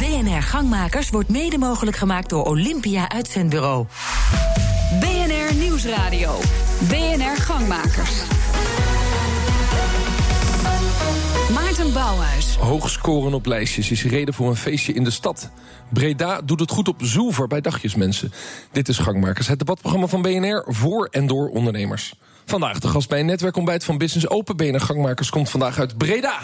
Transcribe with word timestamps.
BNR 0.00 0.42
Gangmakers 0.42 1.10
wordt 1.10 1.28
mede 1.28 1.58
mogelijk 1.58 1.96
gemaakt 1.96 2.28
door 2.28 2.44
Olympia 2.44 3.08
Uitzendbureau. 3.08 3.86
BNR 5.00 5.54
Nieuwsradio. 5.54 6.38
BNR 6.88 7.36
Gangmakers. 7.36 8.10
Maarten 11.52 11.92
Bouwhuis. 11.92 12.56
Hoog 12.56 12.90
scoren 12.90 13.34
op 13.34 13.46
lijstjes 13.46 13.90
is 13.90 14.04
reden 14.04 14.34
voor 14.34 14.48
een 14.48 14.56
feestje 14.56 14.92
in 14.92 15.04
de 15.04 15.10
stad. 15.10 15.50
Breda 15.88 16.40
doet 16.40 16.60
het 16.60 16.70
goed 16.70 16.88
op 16.88 17.00
Zoever 17.02 17.46
bij 17.46 17.60
dagjesmensen. 17.60 18.32
Dit 18.72 18.88
is 18.88 18.98
Gangmakers, 18.98 19.48
het 19.48 19.58
debatprogramma 19.58 20.06
van 20.06 20.22
BNR 20.22 20.64
voor 20.68 21.08
en 21.10 21.26
door 21.26 21.48
ondernemers. 21.48 22.14
Vandaag 22.44 22.78
de 22.78 22.88
gast 22.88 23.08
bij 23.08 23.20
een 23.20 23.26
netwerkontbijt 23.26 23.84
van 23.84 23.98
Business 23.98 24.28
Open. 24.28 24.80
Gangmakers 24.80 25.30
komt 25.30 25.50
vandaag 25.50 25.78
uit 25.78 25.98
Breda. 25.98 26.38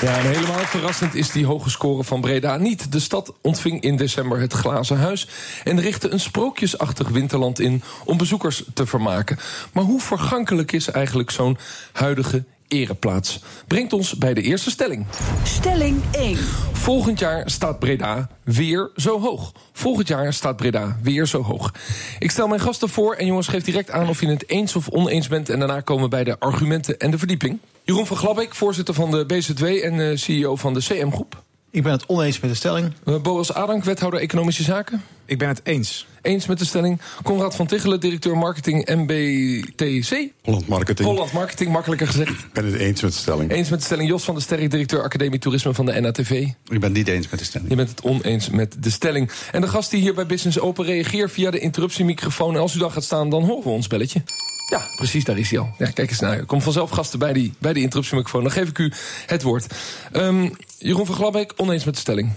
Ja, 0.00 0.18
en 0.18 0.26
helemaal 0.26 0.58
verrassend 0.58 1.14
is 1.14 1.30
die 1.30 1.46
hoge 1.46 1.70
score 1.70 2.04
van 2.04 2.20
Breda 2.20 2.56
niet. 2.56 2.92
De 2.92 3.00
stad 3.00 3.34
ontving 3.40 3.80
in 3.82 3.96
december 3.96 4.40
het 4.40 4.52
Glazen 4.52 4.98
Huis 4.98 5.28
en 5.64 5.80
richtte 5.80 6.10
een 6.10 6.20
sprookjesachtig 6.20 7.08
winterland 7.08 7.60
in 7.60 7.82
om 8.04 8.16
bezoekers 8.16 8.64
te 8.74 8.86
vermaken. 8.86 9.38
Maar 9.72 9.84
hoe 9.84 10.00
vergankelijk 10.00 10.72
is 10.72 10.90
eigenlijk 10.90 11.30
zo'n 11.30 11.58
huidige 11.92 12.44
ereplaats? 12.70 13.40
Brengt 13.66 13.92
ons 13.92 14.16
bij 14.16 14.34
de 14.34 14.42
eerste 14.42 14.70
stelling. 14.70 15.06
Stelling 15.42 16.02
1. 16.12 16.36
Volgend 16.72 17.18
jaar 17.18 17.50
staat 17.50 17.78
Breda 17.78 18.28
weer 18.44 18.90
zo 18.96 19.20
hoog. 19.20 19.52
Volgend 19.72 20.08
jaar 20.08 20.32
staat 20.32 20.56
Breda 20.56 20.98
weer 21.02 21.26
zo 21.26 21.42
hoog. 21.42 21.74
Ik 22.18 22.30
stel 22.30 22.48
mijn 22.48 22.60
gasten 22.60 22.88
voor 22.88 23.14
en 23.14 23.26
jongens, 23.26 23.48
geef 23.48 23.62
direct 23.62 23.90
aan 23.90 24.08
of 24.08 24.20
je 24.20 24.26
het 24.26 24.48
eens 24.48 24.76
of 24.76 24.88
oneens 24.88 25.28
bent. 25.28 25.48
En 25.48 25.58
daarna 25.58 25.80
komen 25.80 26.04
we 26.04 26.10
bij 26.10 26.24
de 26.24 26.38
argumenten 26.38 26.98
en 26.98 27.10
de 27.10 27.18
verdieping. 27.18 27.58
Jeroen 27.82 28.06
van 28.06 28.16
Glabbeek, 28.16 28.54
voorzitter 28.54 28.94
van 28.94 29.10
de 29.10 29.26
BZW 29.26 29.64
en 29.64 30.10
eh, 30.10 30.16
CEO 30.16 30.56
van 30.56 30.74
de 30.74 30.80
CM 30.80 31.10
Groep. 31.10 31.42
Ik 31.72 31.82
ben 31.82 31.92
het 31.92 32.06
oneens 32.06 32.40
met 32.40 32.50
de 32.50 32.56
stelling. 32.56 32.92
Uh, 33.04 33.20
Boas 33.20 33.52
Adank, 33.52 33.84
wethouder 33.84 34.20
Economische 34.20 34.62
Zaken. 34.62 35.02
Ik 35.24 35.38
ben 35.38 35.48
het 35.48 35.60
eens. 35.62 36.06
Eens 36.22 36.46
met 36.46 36.58
de 36.58 36.64
stelling. 36.64 37.00
Conrad 37.22 37.56
van 37.56 37.66
Tichelen, 37.66 38.00
directeur 38.00 38.36
marketing 38.36 38.88
MBTC. 38.88 40.28
Holland 40.42 40.68
Marketing. 40.68 41.08
Holland 41.08 41.32
Marketing, 41.32 41.70
makkelijker 41.72 42.06
gezegd. 42.06 42.30
Ik 42.30 42.52
ben 42.52 42.64
het 42.64 42.74
eens 42.74 43.02
met 43.02 43.12
de 43.12 43.18
stelling. 43.18 43.50
Eens 43.50 43.68
met 43.68 43.78
de 43.78 43.84
stelling. 43.84 44.08
Jos 44.08 44.24
van 44.24 44.34
der 44.34 44.42
Sterk, 44.42 44.70
directeur 44.70 45.02
Academie 45.02 45.38
Toerisme 45.38 45.74
van 45.74 45.86
de 45.86 46.00
NATV. 46.00 46.30
Ik 46.30 46.54
ben 46.64 46.82
het 46.82 46.92
niet 46.92 47.08
eens 47.08 47.28
met 47.28 47.38
de 47.38 47.44
stelling. 47.44 47.70
Je 47.70 47.76
bent 47.76 47.90
het 47.90 48.02
oneens 48.02 48.50
met 48.50 48.76
de 48.82 48.90
stelling. 48.90 49.30
En 49.52 49.60
de 49.60 49.68
gast 49.68 49.90
die 49.90 50.00
hier 50.00 50.14
bij 50.14 50.26
Business 50.26 50.60
Open 50.60 50.84
reageert 50.84 51.32
via 51.32 51.50
de 51.50 51.58
interruptiemicrofoon. 51.58 52.54
En 52.54 52.60
als 52.60 52.74
u 52.74 52.78
dan 52.78 52.92
gaat 52.92 53.04
staan, 53.04 53.30
dan 53.30 53.42
horen 53.42 53.62
we 53.62 53.70
ons 53.70 53.86
belletje. 53.86 54.22
Ja, 54.70 54.82
precies, 54.96 55.24
daar 55.24 55.38
is 55.38 55.50
hij 55.50 55.58
al. 55.58 55.74
Ja, 55.78 55.90
kijk 55.90 56.10
eens 56.10 56.20
naar. 56.20 56.38
Er 56.38 56.44
komt 56.44 56.62
vanzelf 56.62 56.90
gasten 56.90 57.18
bij 57.18 57.32
die, 57.32 57.52
bij 57.58 57.72
die 57.72 57.82
interruptiemicrofoon. 57.82 58.42
Dan 58.42 58.52
geef 58.52 58.68
ik 58.68 58.78
u 58.78 58.92
het 59.26 59.42
woord. 59.42 59.66
Um, 60.12 60.52
Jeroen 60.82 61.06
van 61.06 61.14
Glabbeek, 61.14 61.52
oneens 61.56 61.84
met 61.84 61.94
de 61.94 62.00
stelling. 62.00 62.32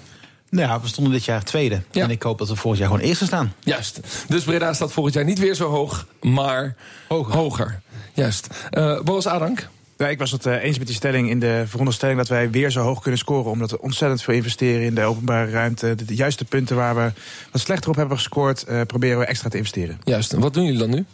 Nou 0.50 0.68
ja, 0.68 0.82
we 0.82 0.88
stonden 0.88 1.14
dit 1.14 1.26
jaar 1.26 1.44
tweede. 1.44 1.82
Ja. 1.92 2.04
En 2.04 2.10
ik 2.10 2.24
hoop 2.24 2.38
dat 2.38 2.48
we 2.48 2.56
volgend 2.56 2.78
jaar 2.78 2.92
gewoon 2.92 3.06
eerste 3.08 3.26
staan. 3.26 3.54
Juist. 3.60 4.00
Dus 4.28 4.44
Breda 4.44 4.74
staat 4.74 4.92
volgend 4.92 5.16
jaar 5.16 5.26
niet 5.26 5.40
weer 5.40 5.54
zo 5.54 5.70
hoog, 5.70 6.08
maar 6.22 6.76
Hoger. 7.08 7.34
hoger. 7.34 7.82
Juist. 8.14 8.48
Uh, 8.72 9.02
Boas 9.02 9.28
Adank. 9.28 9.70
Ja, 9.98 10.08
ik 10.08 10.20
was 10.20 10.32
het 10.32 10.46
uh, 10.46 10.64
eens 10.64 10.78
met 10.78 10.88
die 10.88 10.96
stelling 10.96 11.30
in 11.30 11.40
de 11.40 11.64
veronderstelling 11.68 12.18
dat 12.18 12.28
wij 12.28 12.50
weer 12.50 12.72
zo 12.72 12.82
hoog 12.82 13.02
kunnen 13.02 13.20
scoren. 13.20 13.52
Omdat 13.52 13.72
we 13.72 13.82
ontzettend 13.82 14.22
veel 14.22 14.34
investeren 14.34 14.82
in 14.82 14.96
de 14.96 15.04
openbare 15.04 15.52
ruimte. 15.52 15.96
De, 15.96 16.06
de 16.06 16.16
juiste 16.16 16.46
punten 16.46 16.76
waar 16.76 16.96
we 16.96 17.12
wat 17.52 17.62
slechter 17.62 17.90
op 17.90 17.96
hebben 17.96 18.18
gescoord, 18.18 18.66
uh, 18.70 18.82
proberen 18.82 19.20
we 19.20 19.26
extra 19.26 19.50
te 19.50 19.58
investeren. 19.58 20.00
Juist. 20.04 20.34
En 20.34 20.40
wat 20.40 20.54
doen 20.54 20.64
jullie 20.64 20.80
dan 20.80 20.90
nu? 20.90 21.06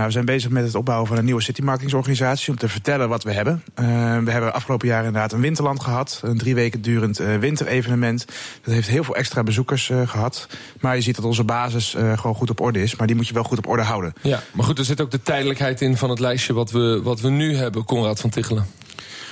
Nou, 0.00 0.12
we 0.12 0.18
zijn 0.18 0.34
bezig 0.34 0.50
met 0.50 0.64
het 0.64 0.74
opbouwen 0.74 1.08
van 1.08 1.16
een 1.16 1.24
nieuwe 1.24 1.42
citymarketingsorganisatie... 1.42 2.52
om 2.52 2.58
te 2.58 2.68
vertellen 2.68 3.08
wat 3.08 3.22
we 3.22 3.32
hebben. 3.32 3.62
Uh, 3.80 3.86
we 4.18 4.30
hebben 4.30 4.52
afgelopen 4.52 4.88
jaar 4.88 5.04
inderdaad 5.04 5.32
een 5.32 5.40
winterland 5.40 5.80
gehad. 5.80 6.20
Een 6.24 6.38
drie 6.38 6.54
weken 6.54 6.82
durend 6.82 7.20
uh, 7.20 7.36
winterevenement. 7.36 8.24
Dat 8.62 8.74
heeft 8.74 8.88
heel 8.88 9.04
veel 9.04 9.16
extra 9.16 9.42
bezoekers 9.42 9.88
uh, 9.88 10.08
gehad. 10.08 10.46
Maar 10.80 10.96
je 10.96 11.02
ziet 11.02 11.16
dat 11.16 11.24
onze 11.24 11.44
basis 11.44 11.96
gewoon 12.14 12.34
goed 12.34 12.50
op 12.50 12.60
orde 12.60 12.82
is. 12.82 12.96
Maar 12.96 13.06
die 13.06 13.16
moet 13.16 13.28
je 13.28 13.34
wel 13.34 13.42
goed 13.42 13.58
op 13.58 13.66
orde 13.66 13.82
houden. 13.82 14.12
Ja, 14.20 14.42
maar 14.52 14.64
goed, 14.64 14.78
er 14.78 14.84
zit 14.84 15.00
ook 15.00 15.10
de 15.10 15.22
tijdelijkheid 15.22 15.80
in 15.80 15.96
van 15.96 16.10
het 16.10 16.18
lijstje... 16.18 16.52
wat 16.52 16.70
we, 16.70 17.00
wat 17.02 17.20
we 17.20 17.30
nu 17.30 17.56
hebben, 17.56 17.84
Conrad 17.84 18.20
van 18.20 18.30
Tichelen. 18.30 18.66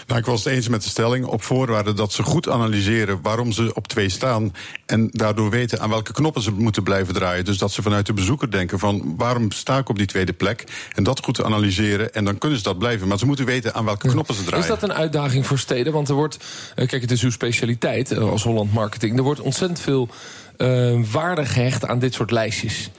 Nou, 0.09 0.21
ik 0.21 0.27
was 0.27 0.45
het 0.45 0.53
eens 0.53 0.69
met 0.69 0.83
de 0.83 0.89
stelling 0.89 1.25
op 1.25 1.43
voorwaarde 1.43 1.93
dat 1.93 2.13
ze 2.13 2.23
goed 2.23 2.49
analyseren 2.49 3.19
waarom 3.23 3.53
ze 3.53 3.75
op 3.75 3.89
twee 3.89 4.09
staan. 4.09 4.55
En 4.87 5.09
daardoor 5.13 5.51
weten 5.51 5.81
aan 5.81 5.91
welke 5.91 6.13
knoppen 6.13 6.43
ze 6.43 6.53
moeten 6.53 6.83
blijven 6.83 7.15
draaien. 7.15 7.45
Dus 7.45 7.59
dat 7.59 7.73
ze 7.73 7.83
vanuit 7.83 8.07
de 8.07 8.13
bezoeker 8.13 8.51
denken 8.51 8.79
van 8.79 9.15
waarom 9.17 9.51
sta 9.51 9.79
ik 9.79 9.89
op 9.89 9.97
die 9.97 10.07
tweede 10.07 10.33
plek? 10.33 10.65
En 10.95 11.03
dat 11.03 11.25
goed 11.25 11.43
analyseren 11.43 12.15
en 12.15 12.25
dan 12.25 12.39
kunnen 12.39 12.59
ze 12.59 12.65
dat 12.65 12.79
blijven. 12.79 13.09
Maar 13.09 13.19
ze 13.19 13.27
moeten 13.27 13.45
weten 13.45 13.75
aan 13.75 13.85
welke 13.85 14.09
knoppen 14.09 14.35
ze 14.35 14.45
draaien. 14.45 14.65
Is 14.65 14.71
dat 14.71 14.83
een 14.83 14.93
uitdaging 14.93 15.47
voor 15.47 15.59
steden? 15.59 15.93
Want 15.93 16.09
er 16.09 16.15
wordt, 16.15 16.39
kijk, 16.75 17.01
het 17.01 17.11
is 17.11 17.23
uw 17.23 17.31
specialiteit 17.31 18.19
als 18.19 18.43
Holland 18.43 18.73
Marketing. 18.73 19.17
Er 19.17 19.23
wordt 19.23 19.41
ontzettend 19.41 19.81
veel 19.81 20.09
uh, 20.57 21.05
waarde 21.13 21.47
gehecht 21.47 21.87
aan 21.87 21.99
dit 21.99 22.15
soort 22.15 22.31
lijstjes. 22.31 22.91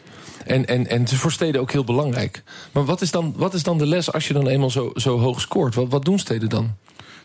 En, 0.46 0.66
en, 0.66 0.88
en 0.88 1.02
het 1.02 1.12
is 1.12 1.18
voor 1.18 1.32
steden 1.32 1.62
ook 1.62 1.72
heel 1.72 1.84
belangrijk. 1.84 2.44
Maar 2.72 2.86
wat 2.86 3.02
is 3.02 3.12
dan, 3.12 3.34
wat 3.36 3.54
is 3.54 3.64
dan 3.64 3.78
de 3.78 3.86
les 3.86 4.12
als 4.12 4.28
je 4.28 4.34
dan 4.34 4.48
eenmaal 4.48 4.70
zo, 4.70 4.92
zo 4.96 5.20
hoog 5.20 5.42
scoort? 5.42 5.76
Wat, 5.76 5.88
wat 5.90 6.06
doen 6.06 6.20
steden 6.20 6.50
dan? 6.50 6.76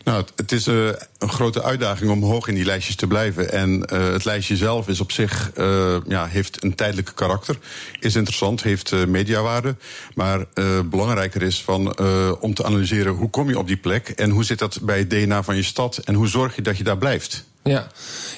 Nou, 0.05 0.25
het, 0.35 0.51
is 0.51 0.67
uh, 0.67 0.87
een 1.17 1.29
grote 1.29 1.63
uitdaging 1.63 2.11
om 2.11 2.23
hoog 2.23 2.47
in 2.47 2.55
die 2.55 2.65
lijstjes 2.65 2.95
te 2.95 3.07
blijven. 3.07 3.51
En 3.51 3.87
uh, 3.93 4.11
het 4.11 4.25
lijstje 4.25 4.55
zelf 4.55 4.87
is 4.87 4.99
op 4.99 5.11
zich, 5.11 5.51
uh, 5.57 5.97
ja, 6.07 6.25
heeft 6.27 6.63
een 6.63 6.75
tijdelijke 6.75 7.13
karakter. 7.13 7.57
Is 7.99 8.15
interessant, 8.15 8.63
heeft 8.63 9.07
mediawaarde. 9.07 9.75
Maar 10.15 10.45
belangrijker 10.85 11.41
is 11.41 11.63
van, 11.63 11.99
om 12.39 12.53
te 12.53 12.65
analyseren 12.65 13.13
hoe 13.13 13.29
kom 13.29 13.49
je 13.49 13.59
op 13.59 13.67
die 13.67 13.77
plek... 13.77 14.09
en 14.09 14.29
hoe 14.29 14.43
zit 14.43 14.59
dat 14.59 14.79
bij 14.81 14.97
het 14.97 15.09
DNA 15.09 15.43
van 15.43 15.55
je 15.55 15.63
stad... 15.63 15.97
en 15.97 16.13
hoe 16.13 16.27
zorg 16.27 16.55
je 16.55 16.61
dat 16.61 16.77
je 16.77 16.83
daar 16.83 16.97
blijft. 16.97 17.45
Ja. 17.69 17.87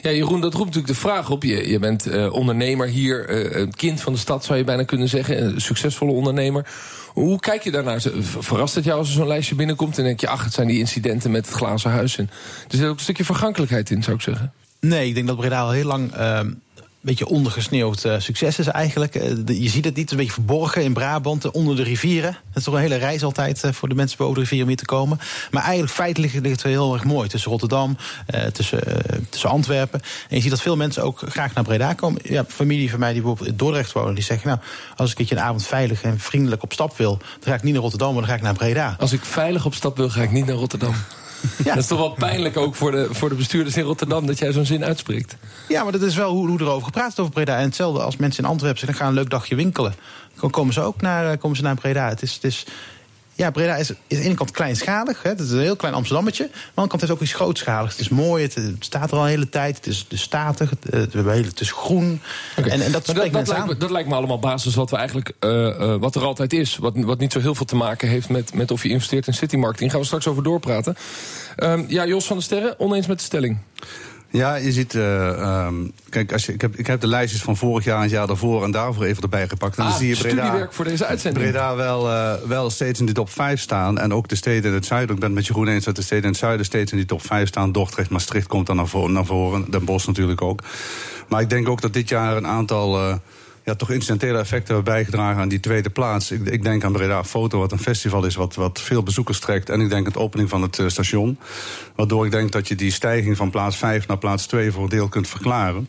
ja, 0.02 0.12
Jeroen, 0.12 0.42
dat 0.42 0.54
roept 0.54 0.66
natuurlijk 0.66 0.94
de 0.94 1.00
vraag 1.00 1.30
op. 1.30 1.44
Je, 1.44 1.70
je 1.70 1.80
bent 1.80 2.08
uh, 2.08 2.34
ondernemer 2.34 2.88
hier, 2.88 3.30
uh, 3.30 3.62
een 3.62 3.74
kind 3.74 4.02
van 4.02 4.14
de 4.14 4.20
stad 4.20 4.46
zou 4.46 4.58
je 4.58 4.64
bijna 4.64 4.84
kunnen 4.84 5.10
zeggen, 5.10 5.44
een 5.44 5.62
succesvolle 5.62 6.12
ondernemer. 6.12 6.68
Hoe 7.14 7.40
kijk 7.40 7.64
je 7.64 7.72
daarnaar? 7.72 8.02
Verrast 8.20 8.76
het 8.76 8.84
jou 8.84 8.98
als 9.00 9.08
er 9.08 9.14
zo'n 9.14 9.28
lijstje 9.28 9.56
binnenkomt 9.56 9.98
en 9.98 10.04
denk 10.04 10.20
je, 10.20 10.28
ach, 10.28 10.44
het 10.44 10.54
zijn 10.54 10.68
die 10.68 10.80
incidenten 10.80 11.32
met 11.32 11.46
het 11.46 11.56
glazen 11.56 11.92
huis. 11.92 12.18
En 12.18 12.30
er 12.70 12.78
zit 12.78 12.88
ook 12.88 12.96
een 12.96 13.00
stukje 13.00 13.26
vergankelijkheid 13.26 13.90
in, 13.90 14.04
zou 14.04 14.16
ik 14.16 14.22
zeggen. 14.22 14.54
Nee, 14.80 15.08
ik 15.08 15.16
denk 15.16 15.28
dat 15.28 15.38
Breda 15.38 15.62
al 15.62 15.72
heel 15.72 15.86
lang 15.86 16.12
een 16.14 16.62
beetje 17.08 17.28
ondergesneeuwd 17.28 18.06
uh, 18.06 18.16
succes 18.18 18.60
is 18.60 18.68
eigenlijk. 18.68 19.14
De, 19.48 19.62
je 19.62 19.70
ziet 19.70 19.86
het 19.86 19.96
niet, 19.96 20.04
het 20.04 20.12
een 20.12 20.18
beetje 20.18 20.34
verborgen 20.34 20.84
in 20.84 20.94
Brabant, 20.94 21.46
uh, 21.46 21.52
onder 21.54 21.76
de 21.76 21.84
rivieren. 21.84 22.30
Het 22.30 22.56
is 22.58 22.64
toch 22.64 22.74
een 22.74 22.80
hele 22.80 22.96
reis 22.96 23.24
altijd 23.24 23.64
voor 23.72 23.90
de 23.90 23.96
mensen 23.96 24.18
boven 24.18 24.34
de 24.34 24.40
rivier 24.40 24.62
om 24.62 24.68
hier 24.68 24.78
te 24.78 24.86
komen. 24.86 25.20
Maar 25.52 25.64
eigenlijk 25.64 25.94
feitelijk 25.94 26.34
ligt 26.34 26.64
het 26.64 26.72
heel 26.72 26.94
erg 26.94 27.04
mooi. 27.04 27.30
Tussen 27.30 27.52
Rotterdam, 27.52 27.98
tussen, 28.54 28.82
tussen 29.30 29.50
Antwerpen. 29.50 30.02
En 30.30 30.36
je 30.36 30.42
ziet 30.42 30.50
dat 30.50 30.62
veel 30.62 30.76
mensen 30.76 31.04
ook 31.04 31.22
graag 31.28 31.54
naar 31.54 31.64
Breda 31.64 31.94
komen. 31.94 32.22
Ja, 32.24 32.46
familie 32.48 32.90
van 32.90 33.00
mij 33.00 33.14
die 33.14 33.22
bijvoorbeeld 33.22 33.50
in 33.50 33.58
Dordrecht 33.58 33.92
wonen, 33.92 34.16
die 34.16 34.24
zeggen... 34.24 34.48
nou, 34.48 34.60
als 34.96 35.12
ik 35.12 35.32
een 35.32 35.38
een 35.38 35.44
avond 35.44 35.68
veilig 35.68 36.02
en 36.02 36.20
vriendelijk 36.20 36.64
op 36.64 36.74
stap 36.74 36.98
wil... 36.98 37.18
dan 37.18 37.44
ga 37.44 37.54
ik 37.54 37.64
niet 37.64 37.74
naar 37.74 37.82
Rotterdam, 37.82 38.12
maar 38.12 38.22
dan 38.22 38.30
ga 38.30 38.36
ik 38.36 38.42
naar 38.42 38.54
Breda. 38.54 38.96
Als 39.00 39.14
ik 39.14 39.26
veilig 39.26 39.66
op 39.66 39.74
stap 39.74 39.98
wil, 39.98 40.10
ga 40.10 40.22
ik 40.22 40.32
niet 40.32 40.46
naar 40.46 40.56
Rotterdam. 40.56 40.96
Ja. 41.64 41.74
Dat 41.74 41.84
is 41.84 41.90
toch 41.90 42.00
wel 42.00 42.10
pijnlijk 42.10 42.58
ook 42.58 42.76
voor 42.76 42.92
de, 42.92 43.08
voor 43.12 43.30
de 43.30 43.36
bestuurders 43.36 43.78
in 43.78 43.84
Rotterdam... 43.84 44.26
dat 44.26 44.40
jij 44.40 44.52
zo'n 44.52 44.66
zin 44.66 44.86
uitspreekt. 44.86 45.36
Ja, 45.68 45.84
maar 45.84 45.92
dat 45.92 46.02
is 46.02 46.16
wel 46.16 46.32
hoe, 46.32 46.48
hoe 46.48 46.62
erover 46.62 46.86
gepraat 46.86 47.12
is 47.12 47.20
over 47.20 47.34
Breda. 47.34 47.58
En 47.58 47.64
hetzelfde 47.64 48.02
als 48.02 48.18
mensen 48.18 48.44
in 48.44 48.50
Antwerpen 48.50 48.80
zeggen... 48.80 48.98
dan 48.98 49.08
gaan 49.08 49.16
een 49.16 49.22
leuk 49.22 49.32
dagje 49.32 49.56
winkelen. 49.56 49.96
Dan 50.40 50.50
komen 50.50 50.74
ze 50.74 50.82
ook 50.82 51.02
naar, 51.02 51.38
komen 51.38 51.58
ze 51.58 51.64
naar 51.64 51.76
Breda. 51.76 52.10
Het 52.10 52.22
is... 52.22 52.34
Het 52.34 52.44
is 52.44 52.66
ja, 53.38 53.52
Breda 53.52 53.76
is, 53.76 53.90
is 53.90 53.96
aan 53.96 53.98
de 54.08 54.22
ene 54.22 54.34
kant 54.34 54.52
kleinschalig. 54.52 55.24
Hè. 55.24 55.30
Het 55.30 55.40
is 55.40 55.52
een 55.52 55.60
heel 55.60 55.76
klein 55.76 55.94
Amsterdammetje. 55.94 56.44
Maar 56.44 56.54
aan 56.54 56.62
de 56.62 56.82
andere 56.82 56.90
kant 56.90 57.02
is 57.02 57.10
het 57.10 57.18
ook 57.18 57.24
iets 57.24 57.34
grootschaligs. 57.34 57.92
Het 57.92 58.02
is 58.02 58.10
mooi, 58.10 58.44
het, 58.44 58.56
het 58.56 58.76
staat 58.80 59.12
er 59.12 59.18
al 59.18 59.24
een 59.24 59.30
hele 59.30 59.50
tijd. 59.50 59.76
Het 59.76 59.88
is, 59.88 60.06
is 60.10 60.22
statig, 60.22 60.70
het, 60.70 61.14
het, 61.14 61.60
is 61.60 61.72
groen. 61.72 62.22
Okay. 62.58 62.72
En, 62.72 62.82
en 62.82 62.92
dat, 62.92 63.06
dat, 63.06 63.16
dat, 63.16 63.16
lijkt 63.48 63.68
me, 63.68 63.78
dat, 63.78 63.90
lijkt 63.90 64.10
me, 64.10 64.16
allemaal 64.16 64.40
basis 64.40 64.76
wat, 64.76 64.90
we 64.90 64.98
eigenlijk, 64.98 65.32
uh, 65.40 65.52
uh, 65.52 65.96
wat 65.96 66.16
er 66.16 66.24
altijd 66.24 66.54
is. 66.54 66.78
Wat, 66.78 66.94
wat 66.96 67.20
niet 67.20 67.32
zo 67.32 67.40
heel 67.40 67.56
veel 67.56 67.66
te 67.66 67.76
maken 67.76 68.08
heeft 68.08 68.30
met, 68.30 68.54
met 68.54 68.72
of 68.72 68.84
je 68.84 68.90
investeert 68.90 69.28
in 69.28 69.34
citymarketing. 69.34 69.92
Gaan 69.92 70.00
we 70.00 70.06
straks 70.06 70.28
over 70.28 70.44
doorpraten. 70.44 70.96
Um, 71.58 71.86
ja, 71.88 72.06
Jos 72.06 72.26
van 72.26 72.36
der 72.36 72.46
Sterren, 72.46 72.80
oneens 72.80 73.08
met 73.08 73.18
de 73.18 73.24
stelling. 73.24 73.58
Ja, 74.30 74.56
je 74.56 74.72
ziet. 74.72 74.94
Uh, 74.94 75.66
um, 75.68 75.92
kijk, 76.10 76.32
als 76.32 76.46
je, 76.46 76.54
ik, 76.54 76.62
heb, 76.62 76.76
ik 76.76 76.88
heb 76.88 77.02
de 77.02 77.08
lijstjes 77.08 77.42
van 77.42 77.58
vorig 77.58 77.84
jaar 77.84 77.96
en 77.96 78.02
het 78.02 78.12
jaar 78.12 78.28
daarvoor 78.28 78.64
en 78.64 78.72
daarvoor 78.72 79.04
even 79.04 79.24
erbij 79.24 79.48
gepakt. 79.48 79.78
En 79.78 79.84
ah, 79.84 79.90
dan 79.90 80.00
zie 80.00 80.08
je 80.08 80.18
Breda, 80.18 80.68
voor 80.72 80.86
deze 80.86 81.06
uitzending. 81.06 81.46
Breda 81.46 81.76
wel, 81.76 82.10
uh, 82.10 82.34
wel 82.48 82.70
steeds 82.70 83.00
in 83.00 83.06
de 83.06 83.12
top 83.12 83.30
5 83.30 83.60
staan. 83.60 84.00
En 84.00 84.14
ook 84.14 84.28
de 84.28 84.36
steden 84.36 84.70
in 84.70 84.76
het 84.76 84.86
zuiden. 84.86 85.16
Ik 85.16 85.22
ben 85.22 85.30
het 85.30 85.38
met 85.38 85.48
Jeroen 85.48 85.68
eens 85.68 85.86
dat 85.86 85.96
de 85.96 86.02
steden 86.02 86.24
in 86.24 86.30
het 86.30 86.40
zuiden 86.40 86.66
steeds 86.66 86.92
in 86.92 86.98
die 86.98 87.08
top 87.08 87.26
5 87.26 87.48
staan. 87.48 87.72
Dordrecht, 87.72 88.10
Maastricht 88.10 88.48
komt 88.48 88.68
dan 88.68 88.76
naar 88.76 88.88
voren. 88.88 89.14
Naar 89.14 89.26
voren 89.26 89.66
Den 89.72 89.86
Bosch 89.86 90.08
natuurlijk 90.08 90.42
ook. 90.42 90.62
Maar 91.28 91.42
ik 91.42 91.50
denk 91.50 91.70
ook 91.70 91.82
dat 91.82 91.94
dit 91.94 92.10
jaar 92.10 92.38
een 92.38 92.48
aantal. 92.48 93.10
Uh, 93.10 93.16
ja, 93.68 93.76
toch 93.76 93.92
incidentele 93.92 94.38
effecten 94.38 94.74
hebben 94.74 94.94
bijgedragen 94.94 95.42
aan 95.42 95.48
die 95.48 95.60
tweede 95.60 95.90
plaats. 95.90 96.32
Ik, 96.32 96.46
ik 96.46 96.64
denk 96.64 96.84
aan 96.84 96.92
Breda 96.92 97.24
Foto, 97.24 97.60
wat 97.60 97.72
een 97.72 97.80
festival 97.80 98.26
is 98.26 98.36
wat, 98.36 98.56
wat 98.56 98.82
veel 98.82 99.04
bezoekers 99.04 99.40
trekt. 99.40 99.70
En 99.70 99.82
ik 99.82 99.90
denk 99.90 100.06
aan 100.06 100.14
de 100.14 100.20
opening 100.20 100.50
van 100.50 100.62
het 100.62 100.78
uh, 100.78 100.88
station. 100.88 101.38
Waardoor 101.96 102.26
ik 102.26 102.32
denk 102.32 102.52
dat 102.52 102.68
je 102.68 102.76
die 102.76 102.92
stijging 102.92 103.38
van 103.38 103.50
plaats 103.50 103.78
5 103.78 104.08
naar 104.08 104.18
plaats 104.18 104.46
2 104.46 104.72
voor 104.72 104.84
een 104.84 104.90
deel 104.90 105.08
kunt 105.08 105.28
verklaren. 105.28 105.88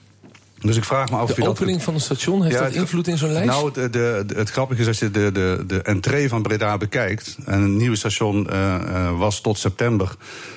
Dus 0.61 0.77
ik 0.77 0.85
vraag 0.85 1.11
me 1.11 1.17
af 1.17 1.31
of 1.31 1.37
De 1.37 1.49
opening 1.49 1.77
dat... 1.77 1.85
van 1.85 1.95
een 1.95 2.01
station, 2.01 2.43
heeft 2.43 2.55
Ja, 2.55 2.61
dat 2.61 2.69
het- 2.69 2.79
invloed 2.81 3.07
in 3.07 3.19
zo'n 3.19 3.33
lijst? 3.33 3.49
Nou, 3.49 3.89
de, 3.91 4.25
het 4.37 4.51
grappige 4.51 4.81
is 4.81 4.87
als 4.87 4.99
je 4.99 5.11
de, 5.11 5.33
de, 5.33 5.65
de 5.67 5.83
entree 5.83 6.29
van 6.29 6.43
Breda 6.43 6.77
bekijkt. 6.77 7.37
En 7.45 7.61
een 7.63 7.77
nieuwe 7.77 7.97
station 7.97 8.51
eh, 8.51 8.75
eh, 8.75 9.19
was 9.19 9.41
tot 9.41 9.59
september. 9.59 10.15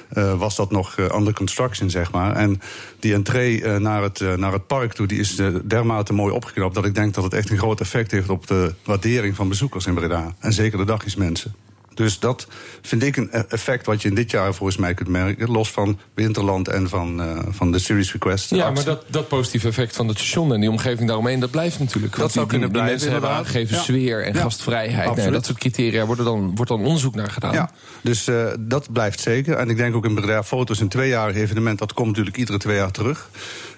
eh, 0.09 0.39
was 0.39 0.55
dat 0.55 0.71
nog 0.71 0.97
under 0.97 1.33
construction, 1.33 1.89
zeg 1.89 2.11
maar. 2.11 2.35
En 2.35 2.61
die 2.99 3.13
entree 3.13 3.79
naar, 3.79 4.01
het, 4.03 4.19
naar 4.37 4.53
het 4.53 4.67
park 4.67 4.93
toe, 4.93 5.07
die 5.07 5.19
is 5.19 5.41
dermate 5.63 6.13
mooi 6.13 6.33
opgeknapt. 6.33 6.75
dat 6.75 6.85
ik 6.85 6.95
denk 6.95 7.13
dat 7.13 7.23
het 7.23 7.33
echt 7.33 7.49
een 7.49 7.57
groot 7.57 7.79
effect 7.81 8.11
heeft 8.11 8.29
op 8.29 8.47
de 8.47 8.73
waardering 8.83 9.35
van 9.35 9.47
bezoekers 9.49 9.85
in 9.85 9.93
Breda. 9.93 10.35
En 10.39 10.53
zeker 10.53 10.77
de 10.77 10.85
dagjesmensen. 10.85 11.53
Dus 11.93 12.19
dat 12.19 12.47
vind 12.81 13.03
ik 13.03 13.17
een 13.17 13.29
e- 13.31 13.43
effect 13.49 13.85
wat 13.85 14.01
je 14.01 14.07
in 14.07 14.15
dit 14.15 14.31
jaar 14.31 14.53
volgens 14.53 14.77
mij 14.77 14.93
kunt 14.93 15.09
merken. 15.09 15.51
Los 15.51 15.71
van 15.71 15.99
Winterland 16.13 16.67
en 16.67 16.89
van, 16.89 17.21
eh, 17.21 17.39
van 17.49 17.71
de 17.71 17.79
Series 17.79 18.11
Request. 18.11 18.49
Ja, 18.49 18.57
actie. 18.57 18.73
maar 18.75 18.83
dat, 18.83 19.03
dat 19.07 19.27
positieve 19.27 19.67
effect 19.67 19.95
van 19.95 20.07
het 20.07 20.17
station 20.17 20.53
en 20.53 20.59
die 20.59 20.69
omgeving 20.69 21.07
daaromheen, 21.07 21.39
dat 21.39 21.51
blijft 21.51 21.79
natuurlijk. 21.79 22.15
Want 22.15 22.31
zou 22.31 22.47
die, 22.47 22.59
die, 22.59 22.59
kunnen 22.59 22.69
die 22.69 22.81
blijven, 22.81 22.91
mensen 22.91 23.11
hebben 23.11 23.29
aangegeven 23.29 23.75
Ja. 23.75 23.81
sfeer 23.81 24.25
en 24.25 24.33
Ja. 24.33 24.41
gastvrijheid. 24.41 25.09
Absoluut. 25.09 25.33
dat 25.33 25.45
soort 25.45 25.57
criteria 25.57 26.05
worden 26.05 26.25
dan, 26.25 26.55
wordt 26.55 26.71
dan 26.71 26.83
onderzoek 26.85 27.15
naar 27.15 27.29
gedaan. 27.31 27.53
Ja, 27.53 27.71
dus 28.01 28.27
eh, 28.27 28.45
dat 28.59 28.91
blijft 28.91 29.19
zeker. 29.19 29.55
En 29.57 29.69
ik 29.69 29.77
denk 29.77 29.95
ook 29.95 30.05
in 30.05 30.15
Breda 30.15 30.43
Foto's 30.43 30.79
een 30.79 30.87
tweejarig 30.89 31.35
evenement... 31.35 31.79
dat 31.79 31.93
komt 31.93 32.07
natuurlijk 32.07 32.37
iedere 32.37 32.57
twee 32.57 32.75
jaar 32.75 32.91
terug. 32.91 33.29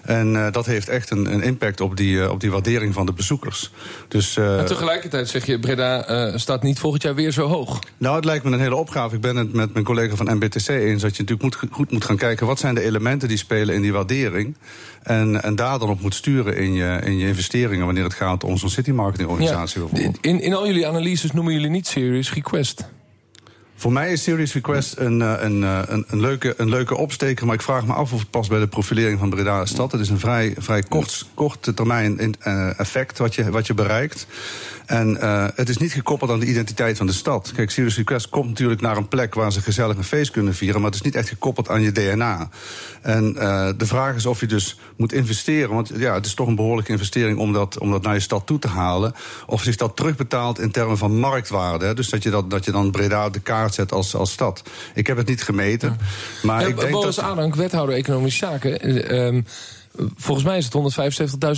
En 0.02 0.36
eh, 0.36 0.52
dat 0.52 0.66
heeft 0.66 0.88
echt 0.88 1.10
een, 1.10 1.32
een 1.32 1.42
impact 1.42 1.80
op 1.80 1.96
die, 1.96 2.30
op 2.30 2.40
die 2.40 2.50
waardering 2.50 2.94
van 2.94 3.06
de 3.06 3.12
bezoekers. 3.12 3.70
Dus, 4.08 4.36
En 4.36 4.64
tegelijkertijd 4.66 5.28
zeg 5.28 5.46
je, 5.46 5.58
Breda 5.58 6.38
staat 6.38 6.62
niet 6.62 6.78
volgend 6.78 7.02
jaar 7.02 7.14
weer 7.14 7.30
zo 7.30 7.46
hoog. 7.46 7.78
Nou, 8.04 8.16
het 8.16 8.24
lijkt 8.24 8.44
me 8.44 8.50
een 8.50 8.60
hele 8.60 8.74
opgave. 8.74 9.14
Ik 9.14 9.20
ben 9.20 9.36
het 9.36 9.52
met 9.52 9.72
mijn 9.72 9.84
collega 9.84 10.16
van 10.16 10.34
MBTC 10.36 10.68
eens... 10.68 11.02
dat 11.02 11.16
je 11.16 11.22
natuurlijk 11.22 11.42
moet, 11.42 11.70
goed 11.70 11.90
moet 11.90 12.04
gaan 12.04 12.16
kijken... 12.16 12.46
wat 12.46 12.58
zijn 12.58 12.74
de 12.74 12.82
elementen 12.82 13.28
die 13.28 13.36
spelen 13.36 13.74
in 13.74 13.82
die 13.82 13.92
waardering... 13.92 14.56
en, 15.02 15.42
en 15.42 15.56
daar 15.56 15.78
dan 15.78 15.88
op 15.88 16.00
moet 16.00 16.14
sturen 16.14 16.56
in 16.56 16.72
je, 16.72 17.00
in 17.04 17.18
je 17.18 17.26
investeringen... 17.26 17.84
wanneer 17.84 18.04
het 18.04 18.14
gaat 18.14 18.44
om 18.44 18.56
zo'n 18.56 18.68
city 18.68 18.90
marketing 18.90 19.28
organisatie 19.28 19.80
bijvoorbeeld. 19.80 20.18
In, 20.20 20.40
in 20.40 20.54
al 20.54 20.66
jullie 20.66 20.86
analyses 20.86 21.32
noemen 21.32 21.52
jullie 21.52 21.70
niet 21.70 21.86
Serious 21.86 22.32
Request. 22.32 22.88
Voor 23.76 23.92
mij 23.92 24.12
is 24.12 24.22
Serious 24.22 24.52
Request 24.52 24.94
een, 24.96 25.22
eh, 25.22 25.34
een, 25.38 25.64
eh, 25.64 25.80
een, 25.86 26.04
een, 26.08 26.20
leuke, 26.20 26.54
een 26.56 26.68
leuke 26.68 26.96
opsteker. 26.96 27.46
Maar 27.46 27.54
ik 27.54 27.62
vraag 27.62 27.86
me 27.86 27.92
af 27.92 28.12
of 28.12 28.18
het 28.18 28.30
past 28.30 28.48
bij 28.48 28.58
de 28.58 28.66
profilering 28.66 29.18
van 29.18 29.30
Breda 29.30 29.58
als 29.58 29.70
stad. 29.70 29.92
Het 29.92 30.00
is 30.00 30.08
een 30.08 30.18
vrij, 30.18 30.54
vrij 30.58 30.82
kort, 30.82 31.26
korte 31.34 31.74
termijn 31.74 32.36
eh, 32.40 32.78
effect 32.78 33.18
wat 33.18 33.34
je, 33.34 33.50
wat 33.50 33.66
je 33.66 33.74
bereikt. 33.74 34.26
En 34.86 35.16
het 35.54 35.68
is 35.68 35.76
niet 35.76 35.92
gekoppeld 35.92 36.30
aan 36.30 36.40
de 36.40 36.46
identiteit 36.46 36.96
van 36.96 37.06
de 37.06 37.12
stad. 37.12 37.52
Kijk, 37.54 37.70
Serious 37.70 37.96
Request 37.96 38.28
komt 38.28 38.48
natuurlijk 38.48 38.80
naar 38.80 38.96
een 38.96 39.08
plek 39.08 39.34
waar 39.34 39.52
ze 39.52 39.60
gezellig 39.60 39.96
een 39.96 40.04
feest 40.04 40.30
kunnen 40.30 40.54
vieren. 40.54 40.80
Maar 40.80 40.90
het 40.90 40.98
is 40.98 41.04
niet 41.04 41.14
echt 41.14 41.28
gekoppeld 41.28 41.68
aan 41.68 41.82
je 41.82 41.92
DNA. 41.92 42.48
En 43.02 43.32
de 43.76 43.86
vraag 43.86 44.14
is 44.14 44.26
of 44.26 44.40
je 44.40 44.46
dus 44.46 44.78
moet 44.96 45.12
investeren. 45.12 45.74
Want 45.74 45.90
ja, 45.96 46.14
het 46.14 46.26
is 46.26 46.34
toch 46.34 46.46
een 46.46 46.54
behoorlijke 46.54 46.92
investering 46.92 47.38
om 47.38 47.52
dat, 47.52 47.78
om 47.78 47.90
dat 47.90 48.02
naar 48.02 48.14
je 48.14 48.20
stad 48.20 48.46
toe 48.46 48.58
te 48.58 48.68
halen. 48.68 49.14
Of 49.46 49.62
zich 49.62 49.76
dat 49.76 49.96
terugbetaalt 49.96 50.58
in 50.58 50.70
termen 50.70 50.98
van 50.98 51.18
marktwaarde. 51.18 51.94
Dus 51.94 52.08
dat 52.08 52.22
je, 52.22 52.30
dat, 52.30 52.50
dat 52.50 52.64
je 52.64 52.70
dan 52.70 52.90
Breda 52.90 53.30
de 53.30 53.40
kaart 53.40 53.63
zet 53.72 53.92
als, 53.92 54.14
als 54.14 54.32
stad. 54.32 54.62
Ik 54.94 55.06
heb 55.06 55.16
het 55.16 55.28
niet 55.28 55.42
gemeten. 55.42 55.96
Maar 56.42 56.60
Ja, 56.60 56.66
ik 56.66 56.78
denk 56.78 56.90
Boris 56.92 57.16
dat. 57.16 57.24
Adank, 57.24 57.54
wethouder 57.54 57.94
Economische 57.94 58.46
Zaken. 58.46 58.80
eh, 58.80 59.26
ehm, 59.26 59.42
volgens 60.16 60.46
mij 60.46 60.56
is 60.58 60.64
het 60.64 60.72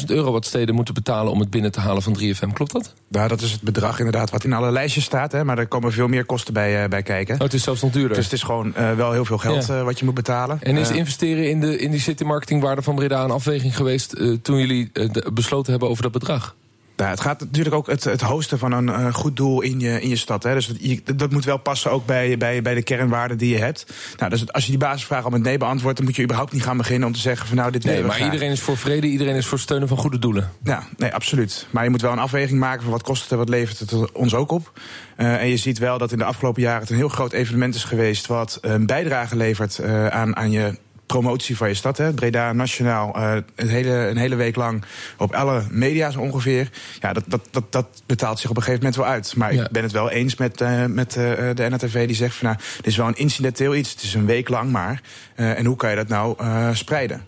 175.000 0.00 0.10
euro 0.10 0.32
wat 0.32 0.44
steden 0.46 0.74
moeten 0.74 0.94
betalen... 0.94 1.32
om 1.32 1.40
het 1.40 1.50
binnen 1.50 1.72
te 1.72 1.80
halen 1.80 2.02
van 2.02 2.12
3FM. 2.18 2.52
Klopt 2.52 2.72
dat? 2.72 2.94
Nou, 3.08 3.28
dat 3.28 3.40
is 3.40 3.52
het 3.52 3.60
bedrag 3.62 3.98
inderdaad 3.98 4.30
wat 4.30 4.44
in 4.44 4.52
alle 4.52 4.70
lijstjes 4.70 5.04
staat. 5.04 5.32
Hè, 5.32 5.44
maar 5.44 5.58
er 5.58 5.66
komen 5.66 5.92
veel 5.92 6.08
meer 6.08 6.24
kosten 6.24 6.52
bij, 6.54 6.82
eh, 6.82 6.88
bij 6.88 7.02
kijken. 7.02 7.34
Oh, 7.34 7.40
het 7.40 7.54
is 7.54 7.62
zelfs 7.62 7.82
nog 7.82 7.92
duurder. 7.92 8.16
Dus 8.16 8.24
het 8.24 8.32
is 8.34 8.42
gewoon 8.42 8.74
eh, 8.74 8.92
wel 8.92 9.12
heel 9.12 9.24
veel 9.24 9.38
geld 9.38 9.66
Ja. 9.66 9.78
eh, 9.78 9.84
wat 9.84 9.98
je 9.98 10.04
moet 10.04 10.14
betalen. 10.14 10.58
En 10.62 10.76
is 10.76 10.90
investeren 10.90 11.50
in, 11.50 11.60
de, 11.60 11.78
in 11.78 11.90
die 11.90 12.00
city 12.00 12.24
marketingwaarde 12.24 12.82
van 12.82 12.94
Breda 12.94 13.24
een 13.24 13.30
afweging 13.30 13.76
geweest... 13.76 14.16
toen 14.42 14.58
jullie 14.58 14.90
de- 14.92 15.30
besloten 15.32 15.70
hebben 15.70 15.88
over 15.88 16.02
dat 16.02 16.12
bedrag? 16.12 16.54
Nou, 16.96 17.10
het 17.10 17.20
gaat 17.20 17.40
natuurlijk 17.40 17.74
ook 17.74 17.86
het, 17.86 18.04
het 18.04 18.20
hosten 18.20 18.58
van 18.58 18.72
een 18.72 18.88
eh, 18.88 19.14
goed 19.14 19.36
doel 19.36 19.60
in 19.60 19.80
je, 19.80 20.00
in 20.00 20.08
je 20.08 20.16
stad. 20.16 20.42
Hè. 20.42 20.54
Dus 20.54 20.66
dat, 20.66 20.76
je- 20.80 21.02
dat 21.16 21.30
moet 21.30 21.44
wel 21.44 21.56
passen 21.58 21.90
ook 21.90 22.06
bij, 22.06 22.36
bij, 22.38 22.62
bij 22.62 22.74
de 22.74 22.82
kernwaarden 22.82 23.38
die 23.38 23.50
je 23.52 23.58
hebt. 23.58 23.86
Nou, 24.18 24.30
dus 24.30 24.52
als 24.52 24.64
je 24.64 24.70
die 24.70 24.78
basisvraag 24.78 25.24
al 25.24 25.30
met 25.30 25.42
nee 25.42 25.58
beantwoordt... 25.58 25.96
dan 25.96 26.06
moet 26.06 26.16
je 26.16 26.22
überhaupt 26.22 26.52
niet 26.52 26.62
gaan 26.62 26.76
beginnen 26.76 27.08
om 27.08 27.14
te 27.14 27.20
zeggen 27.20 27.46
van 27.46 27.56
nou, 27.56 27.70
dit 27.70 27.84
Nee, 27.84 28.02
maar 28.02 28.10
graag. 28.12 28.24
iedereen 28.32 28.50
is 28.50 28.60
voor 28.60 28.76
vrede, 28.76 29.06
iedereen 29.06 29.34
is 29.34 29.46
voor 29.46 29.58
steunen 29.58 29.88
van 29.88 29.96
goede 29.96 30.18
doelen. 30.18 30.50
Ja, 30.64 30.82
nee, 30.96 31.14
absoluut. 31.14 31.66
Maar 31.70 31.84
je 31.84 31.90
moet 31.90 32.00
wel 32.00 32.12
een 32.12 32.18
afweging 32.18 32.58
maken 32.60 32.82
van 32.82 32.90
wat 32.92 33.02
kost 33.02 33.22
het 33.22 33.30
en 33.32 33.38
wat 33.38 33.48
levert 33.48 33.78
het 33.78 34.12
ons 34.12 34.34
ook 34.34 34.50
op. 34.50 34.72
Eh, 35.16 35.40
en 35.40 35.48
je 35.48 35.56
ziet 35.56 35.78
wel 35.78 35.98
dat 35.98 36.12
in 36.12 36.18
de 36.18 36.24
afgelopen 36.24 36.62
jaren 36.62 36.80
het 36.80 36.90
een 36.90 36.96
heel 36.96 37.08
groot 37.08 37.32
evenement 37.32 37.74
is 37.74 37.84
geweest... 37.84 38.26
wat 38.26 38.58
een 38.60 38.86
bijdrage 38.86 39.36
levert 39.36 39.78
eh, 39.78 40.06
aan, 40.06 40.36
aan 40.36 40.50
je 40.50 40.78
promotie 41.06 41.56
van 41.56 41.68
je 41.68 41.74
stad. 41.74 41.98
Hè. 41.98 42.12
Breda 42.12 42.52
Nationaal, 42.52 43.14
eh, 43.14 43.36
een, 43.54 43.68
hele, 43.68 43.90
een 43.90 44.16
hele 44.16 44.34
week 44.34 44.56
lang 44.56 44.84
op 45.16 45.34
alle 45.34 45.62
media 45.70 46.10
zo 46.10 46.20
ongeveer. 46.20 46.70
Ja, 47.00 47.12
dat, 47.12 47.24
dat, 47.26 47.48
dat, 47.50 47.72
dat 47.72 47.86
betaalt 48.06 48.38
zich 48.38 48.50
op 48.50 48.56
een 48.56 48.62
gegeven 48.62 48.84
moment 48.84 49.00
wel 49.02 49.12
uit. 49.12 49.36
Maar 49.36 49.54
Ja. 49.54 49.64
ik 49.64 49.70
ben 49.70 49.82
het 49.82 49.92
wel 49.92 50.10
eens 50.10 50.36
met, 50.36 50.60
eh, 50.60 50.84
met 50.84 51.16
eh, 51.16 51.24
de 51.54 51.68
NRTV 51.68 52.06
die 52.06 52.16
zegt 52.16 52.36
van... 52.36 52.46
nou, 52.46 52.60
dit 52.76 52.86
is 52.86 52.96
wel 52.96 53.06
een 53.06 53.16
incidenteel 53.16 53.74
iets, 53.74 53.90
het 53.90 54.02
is 54.02 54.14
een 54.14 54.26
week 54.26 54.48
lang 54.48 54.70
maar. 54.70 55.02
En 55.34 55.64
hoe 55.64 55.76
kan 55.76 55.90
je 55.90 55.96
dat 55.96 56.08
nou 56.08 56.36
spreiden? 56.74 57.24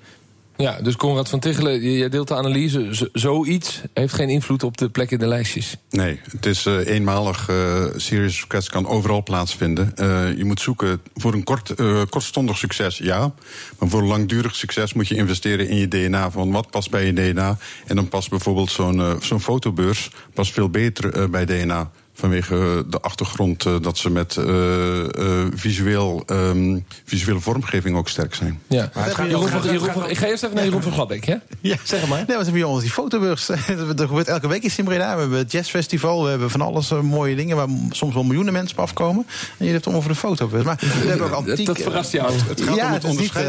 Ja, 0.58 0.80
dus 0.82 0.96
Conrad 0.96 1.28
van 1.28 1.40
Tichelen, 1.40 1.80
jij 1.92 2.08
deelt 2.08 2.28
de 2.28 2.34
analyse. 2.34 3.08
Zoiets 3.12 3.82
heeft 3.94 4.14
geen 4.14 4.28
invloed 4.28 4.62
op 4.62 4.76
de 4.76 4.88
plek 4.88 5.10
in 5.10 5.18
de 5.18 5.26
lijstjes. 5.26 5.76
Nee, 5.90 6.20
het 6.30 6.46
is 6.46 6.66
eh, 6.66 6.86
eenmalig. 6.86 7.48
eh 7.48 7.84
serious 7.96 8.40
request 8.40 8.70
kan 8.70 8.86
overal 8.86 9.22
plaatsvinden. 9.22 9.96
Eh, 9.96 10.36
je 10.36 10.44
moet 10.44 10.60
zoeken 10.60 11.00
voor 11.14 11.32
een 11.32 11.44
kort, 11.44 11.74
kortstondig 12.08 12.58
succes, 12.58 12.98
ja. 12.98 13.32
Maar 13.78 13.88
voor 13.88 14.02
langdurig 14.02 14.56
succes 14.56 14.92
moet 14.92 15.08
je 15.08 15.14
investeren 15.14 15.68
in 15.68 15.76
je 15.76 15.88
DNA. 15.88 16.30
Van 16.30 16.50
wat 16.50 16.70
past 16.70 16.90
bij 16.90 17.06
je 17.06 17.12
DNA? 17.12 17.58
En 17.86 17.96
dan 17.96 18.08
past 18.08 18.30
bijvoorbeeld 18.30 18.70
zo'n 18.70 19.16
zo'n 19.20 19.40
fotobeurs 19.40 20.10
past 20.34 20.52
veel 20.52 20.68
beter 20.68 21.30
bij 21.30 21.44
DNA. 21.44 21.90
Vanwege 22.18 22.54
eh, 22.54 22.90
de 22.90 23.00
achtergrond 23.00 23.64
eh, 23.64 23.74
dat 23.80 23.98
ze 23.98 24.10
met 24.10 24.36
eh, 24.36 25.04
eh, 25.04 25.46
visueel, 25.54 26.22
ehm, 26.26 26.78
visuele 27.04 27.40
vormgeving 27.40 27.96
ook 27.96 28.08
sterk 28.08 28.34
zijn. 28.34 28.60
Ja. 28.66 28.90
Maar 28.94 29.04
het 29.04 29.14
gaat- 29.14 29.26
Jeroen 29.30 29.48
gaat- 29.48 30.10
ik 30.10 30.18
ga 30.18 30.26
eerst 30.26 30.42
even 30.42 30.54
naar 30.56 30.64
Jeroen 30.64 30.82
van 30.82 30.92
Gladbeek, 30.92 31.24
hè? 31.24 31.34
Ja, 31.60 31.76
Zeg 31.84 32.00
het 32.00 32.08
maar. 32.08 32.18
Nee, 32.18 32.36
we 32.36 32.44
hebben 32.44 32.54
hier 32.54 32.80
die 32.80 32.90
fotobeurs. 32.90 33.48
er 33.48 33.56
gebeurt 33.98 34.28
elke 34.28 34.48
week 34.48 34.62
iets 34.62 34.78
in 34.78 34.84
Breda. 34.84 35.14
We 35.14 35.20
hebben 35.20 35.38
het 35.38 35.52
jazzfestival. 35.52 36.22
We 36.24 36.30
hebben 36.30 36.50
van 36.50 36.60
alles 36.60 36.90
mooie 37.02 37.36
dingen 37.36 37.56
waar 37.56 37.68
soms 37.90 38.14
wel 38.14 38.22
miljoenen 38.24 38.52
mensen 38.52 38.76
op 38.78 38.84
afkomen. 38.84 39.26
En 39.58 39.66
je 39.66 39.72
hebt 39.72 39.84
het 39.84 39.94
voor 39.94 40.08
de 40.08 40.14
fotobeurs. 40.14 40.64
Maar 40.64 40.78
we 41.02 41.08
hebben 41.08 41.26
ook 41.26 41.32
antiek. 41.32 41.66
Dat 41.78 41.80
verrast 41.80 42.12
jou. 42.12 42.32
Het 42.48 42.60
gaat 42.60 42.76
ja, 42.76 42.86
om 42.86 42.92
het 42.92 43.34
het 43.34 43.44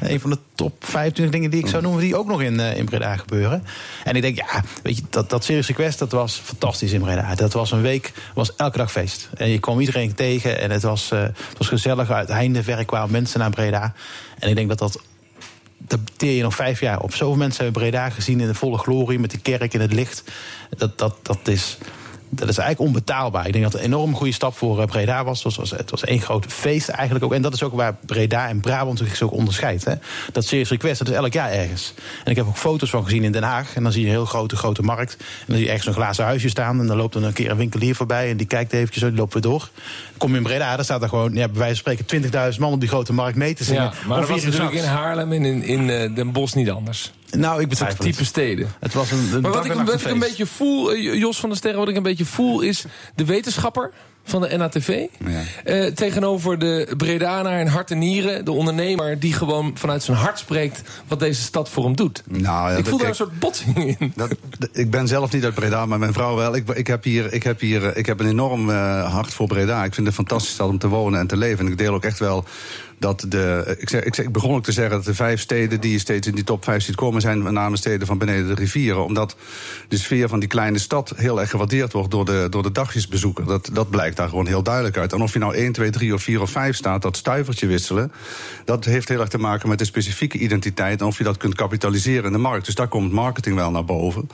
eh, 0.00 0.10
een 0.10 0.20
van 0.20 0.30
de 0.30 0.38
top 0.54 0.84
25 0.84 1.34
dingen 1.34 1.50
die 1.50 1.60
ik 1.60 1.66
zou 1.66 1.82
noemen, 1.82 2.00
die 2.00 2.16
ook 2.16 2.26
nog 2.26 2.42
in, 2.42 2.60
in 2.60 2.84
Breda 2.84 3.16
gebeuren. 3.16 3.64
En 4.04 4.14
ik 4.16 4.22
denk, 4.22 4.36
ja, 4.36 4.62
weet 4.82 4.96
je, 4.96 5.02
dat, 5.10 5.30
dat 5.30 5.44
Serious 5.44 5.66
Request, 5.66 5.98
dat 5.98 6.12
was 6.12 6.40
fantastisch 6.44 6.92
in 6.92 7.00
Breda. 7.00 7.34
Dat 7.34 7.52
was 7.52 7.70
een 7.70 7.80
week, 7.82 7.99
was 8.34 8.56
elke 8.56 8.78
dag 8.78 8.92
feest. 8.92 9.28
En 9.36 9.48
je 9.48 9.58
kwam 9.58 9.80
iedereen 9.80 10.14
tegen 10.14 10.60
en 10.60 10.70
het 10.70 10.82
was, 10.82 11.10
eh, 11.10 11.22
het 11.22 11.58
was 11.58 11.68
gezellig. 11.68 12.10
Uit 12.10 12.28
Heindeverk 12.28 12.86
kwamen 12.86 13.10
mensen 13.10 13.40
naar 13.40 13.50
Breda. 13.50 13.94
En 14.38 14.48
ik 14.48 14.54
denk 14.54 14.68
dat 14.68 14.78
dat 14.78 15.00
dat 15.90 16.00
teer 16.16 16.36
je 16.36 16.42
nog 16.42 16.54
vijf 16.54 16.80
jaar 16.80 17.00
op. 17.00 17.14
Zoveel 17.14 17.36
mensen 17.36 17.64
hebben 17.64 17.82
Breda 17.82 18.10
gezien 18.10 18.40
in 18.40 18.46
de 18.46 18.54
volle 18.54 18.78
glorie... 18.78 19.18
met 19.18 19.30
de 19.30 19.38
kerk 19.38 19.74
in 19.74 19.80
het 19.80 19.92
licht. 19.92 20.24
Dat, 20.76 20.98
dat, 20.98 21.16
dat, 21.22 21.48
is, 21.48 21.78
dat 22.30 22.48
is 22.48 22.58
eigenlijk 22.58 22.88
onbetaalbaar. 22.88 23.46
Ik 23.46 23.52
denk 23.52 23.64
dat 23.64 23.72
het 23.72 23.82
een 23.82 23.86
enorm 23.86 24.14
goede 24.14 24.32
stap 24.32 24.56
voor 24.56 24.80
eh, 24.80 24.86
Breda 24.86 25.24
was. 25.24 25.44
Het 25.44 25.56
was, 25.56 25.70
het 25.70 25.90
was 25.90 26.04
één 26.04 26.20
groot 26.20 26.46
feest 26.46 26.88
eigenlijk 26.88 27.24
ook. 27.24 27.32
En 27.32 27.42
dat 27.42 27.52
is 27.52 27.62
ook 27.62 27.74
waar 27.74 27.94
Breda 28.06 28.48
en 28.48 28.60
Brabant 28.60 28.98
zich 28.98 29.22
ook 29.22 29.32
onderscheidt. 29.32 29.84
Hè? 29.84 29.94
Dat 30.32 30.44
Serious 30.44 30.70
Request, 30.70 30.98
dat 30.98 31.08
is 31.08 31.14
elk 31.14 31.32
jaar 31.32 31.50
ergens. 31.50 31.94
En 32.24 32.30
ik 32.30 32.36
heb 32.36 32.46
ook 32.46 32.56
foto's 32.56 32.90
van 32.90 33.04
gezien 33.04 33.24
in 33.24 33.32
Den 33.32 33.42
Haag. 33.42 33.74
En 33.74 33.82
dan 33.82 33.92
zie 33.92 34.00
je 34.00 34.06
een 34.06 34.14
heel 34.14 34.24
grote, 34.24 34.56
grote 34.56 34.82
markt. 34.82 35.16
En 35.18 35.44
dan 35.46 35.56
zie 35.56 35.64
je 35.64 35.70
ergens 35.70 35.88
een 35.88 35.94
glazen 35.94 36.24
huisje 36.24 36.48
staan. 36.48 36.80
En 36.80 36.86
dan 36.86 36.96
loopt 36.96 37.14
er 37.14 37.24
een 37.24 37.32
keer 37.32 37.50
een 37.50 37.56
winkelier 37.56 37.94
voorbij. 37.94 38.30
En 38.30 38.36
die 38.36 38.46
kijkt 38.46 38.72
eventjes 38.72 39.02
zo, 39.02 39.08
die 39.08 39.18
loopt 39.18 39.32
weer 39.32 39.42
door. 39.42 39.70
Kom 40.16 40.30
je 40.30 40.36
in 40.36 40.42
Breda, 40.42 40.76
dan 40.76 40.84
staat 40.84 41.02
er 41.02 41.08
gewoon... 41.08 41.34
Ja, 41.34 41.48
bij 41.48 41.58
wijze 41.58 41.82
van 41.82 41.96
spreken 41.96 42.52
20.000 42.52 42.58
man 42.58 42.72
op 42.72 42.80
die 42.80 42.88
grote 42.88 43.12
markt 43.12 43.36
mee 43.36 43.54
te 43.54 43.64
zingen. 43.64 43.82
Ja, 43.82 43.92
maar 44.06 44.18
Om 44.18 44.20
dat 44.20 44.30
was 44.30 44.44
natuurlijk 44.44 44.72
in. 44.72 44.84
Haarlem 44.84 45.32
en 45.32 45.44
in, 45.44 45.62
in 45.62 45.90
eh, 45.90 46.14
Den 46.14 46.32
Bosch 46.32 46.54
niet 46.54 46.70
anders. 46.70 47.12
Nou, 47.36 47.60
ik 47.60 47.68
betwijfel 47.68 48.04
type 48.04 48.24
steden. 48.24 48.68
Het 48.80 48.94
was 48.94 49.10
een, 49.10 49.18
een 49.32 49.40
Maar 49.40 49.50
wat 49.50 49.64
ik, 49.64 49.72
wat 49.72 50.00
ik 50.00 50.06
een 50.06 50.18
beetje 50.18 50.46
voel, 50.46 50.92
eh, 50.92 51.14
Jos 51.18 51.40
van 51.40 51.48
der 51.48 51.58
Sterren, 51.58 51.78
wat 51.80 51.88
ik 51.88 51.96
een 51.96 52.02
beetje 52.02 52.24
voel, 52.24 52.60
is 52.60 52.84
de 53.14 53.24
wetenschapper 53.24 53.90
van 54.24 54.40
de 54.40 54.56
NATV. 54.56 55.06
eh, 55.64 55.86
tegenover 55.86 56.58
de 56.58 56.94
Bredanaar 56.96 57.58
en 57.58 57.66
hart 57.66 57.90
en 57.90 57.98
nieren, 57.98 58.44
de 58.44 58.50
ondernemer 58.52 59.18
die 59.18 59.32
gewoon 59.32 59.70
vanuit 59.74 60.02
zijn 60.02 60.16
hart 60.16 60.38
spreekt 60.38 60.82
wat 61.08 61.18
deze 61.20 61.42
stad 61.42 61.68
voor 61.68 61.84
hem 61.84 61.96
doet. 61.96 62.22
Nou, 62.26 62.42
ja, 62.42 62.68
ik 62.70 62.76
dat- 62.76 62.88
voel 62.88 62.98
daar 62.98 63.08
een 63.08 63.14
soort 63.14 63.38
botsing 63.38 63.96
in. 63.98 64.12
Dat, 64.16 64.30
ik 64.72 64.90
ben 64.90 65.08
zelf 65.08 65.32
niet 65.32 65.44
uit 65.44 65.54
Breda, 65.54 65.86
maar 65.86 65.98
mijn 65.98 66.12
vrouw 66.12 66.36
wel. 66.36 66.54
Ik, 66.54 66.68
ik, 66.68 66.86
heb, 66.86 67.04
hier, 67.04 67.32
ik, 67.32 67.42
heb, 67.42 67.60
hier, 67.60 67.96
ik 67.96 68.06
heb 68.06 68.20
een 68.20 68.28
enorm 68.28 68.70
eh, 68.70 69.12
hart 69.12 69.32
voor 69.32 69.46
Breda. 69.46 69.76
Ik 69.84 69.94
vind 69.94 69.96
het 69.96 70.06
een 70.06 70.24
fantastisch 70.26 70.52
stad 70.54 70.68
om 70.68 70.78
te 70.78 70.88
wonen 70.88 71.20
en 71.20 71.26
te 71.26 71.36
leven. 71.36 71.66
En 71.66 71.72
ik 71.72 71.78
deel 71.78 71.94
ook 71.94 72.04
echt 72.04 72.18
wel 72.18 72.44
dat 73.00 73.24
de. 73.28 73.76
Ik, 73.78 73.88
zeg, 73.88 74.02
ik, 74.02 74.32
begon 74.32 74.54
ook 74.54 74.64
te 74.64 74.72
zeggen 74.72 74.96
dat 74.96 75.04
de 75.04 75.14
vijf 75.14 75.40
steden 75.40 75.80
die 75.80 75.92
je 75.92 75.98
steeds 75.98 76.26
in 76.26 76.34
die 76.34 76.44
top 76.44 76.64
vijf 76.64 76.82
ziet 76.82 76.94
komen, 76.94 77.20
zijn 77.20 77.42
met 77.42 77.52
name 77.52 77.76
steden 77.76 78.06
van 78.06 78.18
beneden 78.18 78.46
de 78.46 78.54
rivieren. 78.54 79.04
Omdat 79.04 79.36
de 79.88 79.98
sfeer 79.98 80.28
van 80.28 80.40
die 80.40 80.48
kleine 80.48 80.78
stad 80.78 81.12
heel 81.16 81.40
erg 81.40 81.50
gewaardeerd 81.50 81.92
wordt 81.92 82.10
door 82.10 82.24
de, 82.24 82.46
door 82.50 82.62
de 82.62 82.72
dagjesbezoeker. 82.72 83.46
Dat, 83.46 83.70
dat 83.72 83.90
blijkt 83.90 84.16
daar 84.16 84.28
gewoon 84.28 84.46
heel 84.46 84.62
duidelijk 84.62 84.96
uit. 84.96 85.12
En 85.12 85.20
of 85.20 85.32
je 85.32 85.38
nou 85.38 85.54
1, 85.54 85.72
2, 85.72 85.90
3 85.90 86.14
of 86.14 86.22
4 86.22 86.40
of 86.40 86.50
5 86.50 86.76
staat, 86.76 87.02
dat 87.02 87.16
stuivertje 87.16 87.66
wisselen, 87.66 88.12
dat 88.64 88.84
heeft 88.84 89.08
heel 89.08 89.20
erg 89.20 89.28
te 89.28 89.38
maken 89.38 89.68
met 89.68 89.78
de 89.78 89.84
specifieke 89.84 90.38
identiteit 90.38 91.00
en 91.00 91.06
of 91.06 91.18
je 91.18 91.24
dat 91.24 91.36
kunt 91.36 91.54
kapitaliseren 91.54 92.24
in 92.24 92.32
de 92.32 92.38
markt. 92.38 92.64
Dus 92.66 92.74
daar 92.74 92.88
komt 92.88 93.12
marketing 93.12 93.56
wel 93.56 93.70
naar 93.70 93.84
boven. 93.84 94.28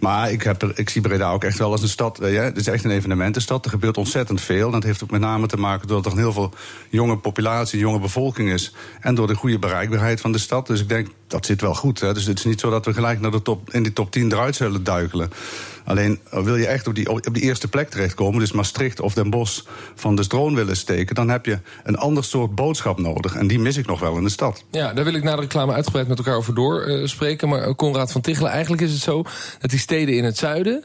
Maar 0.00 0.32
ik, 0.32 0.42
heb 0.42 0.64
ik 0.64 0.90
zie 0.90 1.00
Breda 1.00 1.30
ook 1.30 1.44
echt 1.44 1.58
wel 1.58 1.70
als 1.70 1.82
een 1.82 1.88
stad. 1.88 2.18
Ja, 2.20 2.42
het 2.42 2.56
is 2.56 2.66
echt 2.66 2.84
een 2.84 2.90
evenementenstad. 2.90 3.64
Er 3.64 3.70
gebeurt 3.70 3.96
ontzettend 3.96 4.40
veel. 4.40 4.70
Dat 4.70 4.82
heeft 4.82 5.02
ook 5.02 5.10
met 5.10 5.20
name 5.20 5.46
te 5.46 5.56
maken 5.56 5.88
doordat 5.88 6.12
er 6.12 6.18
heel 6.18 6.32
veel 6.32 6.52
jonge 6.90 7.18
populatie, 7.18 7.78
jonge 7.78 8.00
bevolking 8.02 8.52
is. 8.52 8.74
En 9.00 9.14
door 9.14 9.26
de 9.26 9.34
goede 9.34 9.58
bereikbaarheid 9.58 10.20
van 10.20 10.32
de 10.32 10.38
stad. 10.38 10.66
Dus 10.66 10.80
ik 10.80 10.88
denk, 10.88 11.08
dat 11.26 11.46
zit 11.46 11.60
wel 11.60 11.74
goed. 11.74 12.00
Hè. 12.00 12.14
Dus 12.14 12.24
het 12.24 12.38
is 12.38 12.44
niet 12.44 12.60
zo 12.60 12.70
dat 12.70 12.84
we 12.84 12.94
gelijk 12.94 13.20
naar 13.20 13.30
de 13.30 13.42
top, 13.42 13.72
in 13.72 13.82
die 13.82 13.92
top 13.92 14.10
10 14.10 14.32
eruit 14.32 14.56
zullen 14.56 14.84
duikelen. 14.84 15.30
Alleen 15.84 16.18
eh, 16.30 16.42
wil 16.42 16.56
je 16.56 16.66
echt 16.66 16.86
op 16.86 16.94
die, 16.94 17.10
op 17.10 17.36
eerste 17.36 17.68
plek 17.68 17.90
terechtkomen, 17.90 18.40
dus 18.40 18.52
Maastricht 18.52 19.00
of 19.00 19.14
Den 19.14 19.30
Bosch 19.30 19.62
van 19.94 20.16
de 20.16 20.22
stroom 20.22 20.54
willen 20.54 20.76
steken, 20.76 21.14
dan 21.14 21.28
heb 21.28 21.46
je 21.46 21.58
een 21.84 21.96
ander 21.96 22.24
soort 22.24 22.54
boodschap 22.54 22.98
nodig. 22.98 23.34
En 23.34 23.46
die 23.46 23.58
mis 23.58 23.76
ik 23.76 23.86
nog 23.86 24.00
wel 24.00 24.16
in 24.16 24.24
de 24.24 24.30
stad. 24.30 24.64
Ja, 24.70 24.92
daar 24.92 25.04
wil 25.04 25.14
ik 25.14 25.22
na 25.22 25.34
de 25.34 25.40
reclame 25.40 25.72
uitgebreid 25.72 26.08
met 26.08 26.18
elkaar 26.18 26.36
over 26.36 26.54
doorspreken. 26.54 27.48
Uh, 27.48 27.54
maar 27.54 27.74
Conrad 27.74 28.12
van 28.12 28.20
Tichelen, 28.20 28.50
eigenlijk 28.50 28.82
is 28.82 28.92
het 28.92 29.00
zo 29.00 29.22
dat 29.58 29.70
die 29.70 29.78
steden 29.78 30.16
in 30.16 30.24
het 30.24 30.38
zuiden 30.38 30.84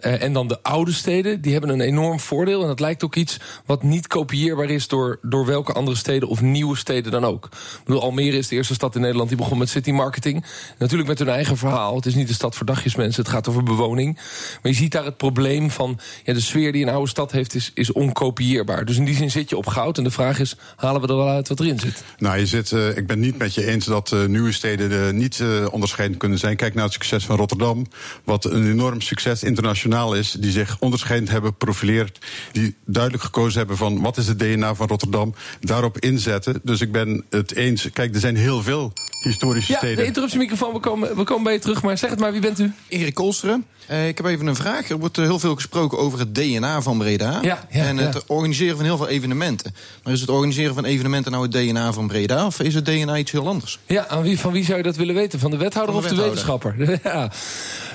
en 0.00 0.32
dan 0.32 0.48
de 0.48 0.62
oude 0.62 0.92
steden, 0.92 1.40
die 1.40 1.52
hebben 1.52 1.70
een 1.70 1.80
enorm 1.80 2.20
voordeel. 2.20 2.60
En 2.60 2.66
dat 2.66 2.80
lijkt 2.80 3.04
ook 3.04 3.14
iets 3.14 3.40
wat 3.66 3.82
niet 3.82 4.06
kopieerbaar 4.06 4.70
is 4.70 4.88
door, 4.88 5.18
door 5.22 5.46
welke 5.46 5.72
andere 5.72 5.96
steden 5.96 6.28
of 6.28 6.40
nieuwe 6.40 6.76
steden 6.76 7.12
dan 7.12 7.24
ook. 7.24 7.44
Ik 7.44 7.80
bedoel, 7.84 8.02
Almere 8.02 8.36
is 8.36 8.48
de 8.48 8.56
eerste 8.56 8.74
stad 8.74 8.94
in 8.94 9.00
Nederland 9.00 9.28
die 9.28 9.38
begon 9.38 9.58
met 9.58 9.68
city 9.68 9.90
marketing. 9.90 10.44
Natuurlijk 10.78 11.08
met 11.08 11.18
hun 11.18 11.28
eigen 11.28 11.56
verhaal. 11.56 11.96
Het 11.96 12.06
is 12.06 12.14
niet 12.14 12.28
de 12.28 12.34
stad 12.34 12.54
voor 12.54 12.66
dagjesmensen, 12.66 13.22
het 13.22 13.32
gaat 13.32 13.48
over 13.48 13.62
bewoning. 13.62 14.15
Maar 14.62 14.72
je 14.72 14.78
ziet 14.78 14.92
daar 14.92 15.04
het 15.04 15.16
probleem 15.16 15.70
van 15.70 15.98
ja, 16.24 16.32
de 16.32 16.40
sfeer 16.40 16.72
die 16.72 16.82
een 16.82 16.92
oude 16.92 17.08
stad 17.08 17.32
heeft, 17.32 17.54
is, 17.54 17.70
is 17.74 17.92
onkopieerbaar. 17.92 18.84
Dus 18.84 18.96
in 18.96 19.04
die 19.04 19.14
zin 19.14 19.30
zit 19.30 19.50
je 19.50 19.56
op 19.56 19.66
goud. 19.66 19.98
En 19.98 20.04
de 20.04 20.10
vraag 20.10 20.38
is: 20.38 20.56
halen 20.76 21.00
we 21.00 21.08
er 21.08 21.16
wel 21.16 21.28
uit 21.28 21.48
wat 21.48 21.60
erin 21.60 21.78
zit? 21.78 22.04
Nou, 22.18 22.38
je 22.38 22.46
zit, 22.46 22.70
uh, 22.70 22.96
ik 22.96 23.06
ben 23.06 23.20
niet 23.20 23.38
met 23.38 23.54
je 23.54 23.66
eens 23.66 23.84
dat 23.84 24.12
uh, 24.12 24.24
nieuwe 24.24 24.52
steden 24.52 24.90
uh, 24.90 25.10
niet 25.10 25.42
onderscheidend 25.70 26.18
kunnen 26.18 26.38
zijn. 26.38 26.56
Kijk 26.56 26.74
naar 26.74 26.84
het 26.84 26.92
succes 26.92 27.24
van 27.24 27.36
Rotterdam, 27.36 27.86
wat 28.24 28.44
een 28.44 28.70
enorm 28.70 29.00
succes 29.00 29.42
internationaal 29.42 30.14
is, 30.14 30.30
die 30.38 30.50
zich 30.50 30.76
onderscheidend 30.80 31.30
hebben 31.30 31.56
profileerd, 31.56 32.18
die 32.52 32.76
duidelijk 32.84 33.24
gekozen 33.24 33.58
hebben 33.58 33.76
van 33.76 34.00
wat 34.00 34.16
is 34.16 34.26
het 34.26 34.38
DNA 34.38 34.74
van 34.74 34.86
Rotterdam, 34.86 35.34
daarop 35.60 35.98
inzetten. 35.98 36.60
Dus 36.62 36.80
ik 36.80 36.92
ben 36.92 37.24
het 37.30 37.54
eens. 37.54 37.88
Kijk, 37.92 38.14
er 38.14 38.20
zijn 38.20 38.36
heel 38.36 38.62
veel 38.62 38.92
historische 39.20 39.72
ja, 39.72 39.78
steden. 39.78 39.96
De 39.96 40.04
interruptiemicrofoon, 40.04 40.72
we 40.72 40.80
komen, 40.80 41.16
we 41.16 41.24
komen 41.24 41.44
bij 41.44 41.52
je 41.52 41.58
terug. 41.58 41.82
Maar 41.82 41.98
zeg 41.98 42.10
het 42.10 42.18
maar, 42.18 42.32
wie 42.32 42.40
bent 42.40 42.58
u? 42.58 42.72
Erik 42.88 43.14
Kolsteren. 43.14 43.64
Uh, 43.90 44.08
ik 44.08 44.16
heb 44.16 44.26
even 44.26 44.46
een 44.46 44.56
vraag. 44.56 44.88
Er 44.88 44.98
wordt 44.98 45.16
heel 45.16 45.38
veel 45.38 45.54
gesproken 45.54 45.98
over 45.98 46.18
het 46.18 46.34
DNA 46.34 46.82
van 46.82 46.98
Breda. 46.98 47.38
Ja, 47.42 47.66
ja, 47.70 47.84
en 47.84 47.96
het 47.96 48.26
organiseren 48.26 48.76
van 48.76 48.84
heel 48.84 48.96
veel 48.96 49.08
evenementen. 49.08 49.74
Maar 50.02 50.12
is 50.12 50.20
het 50.20 50.30
organiseren 50.30 50.74
van 50.74 50.84
evenementen 50.84 51.32
nou 51.32 51.42
het 51.42 51.52
DNA 51.52 51.92
van 51.92 52.06
Breda? 52.06 52.46
Of 52.46 52.60
is 52.60 52.74
het 52.74 52.84
DNA 52.84 53.16
iets 53.16 53.30
heel 53.32 53.48
anders? 53.48 53.78
Ja, 53.86 54.06
aan 54.08 54.22
wie, 54.22 54.40
van 54.40 54.52
wie 54.52 54.64
zou 54.64 54.76
je 54.76 54.82
dat 54.82 54.96
willen 54.96 55.14
weten? 55.14 55.38
Van 55.38 55.50
de 55.50 55.56
wethouder 55.56 55.94
Van 55.94 56.02
de 56.02 56.08
of 56.08 56.16
de 56.16 56.22
wetenschapper? 56.22 56.74
ja. 57.04 57.30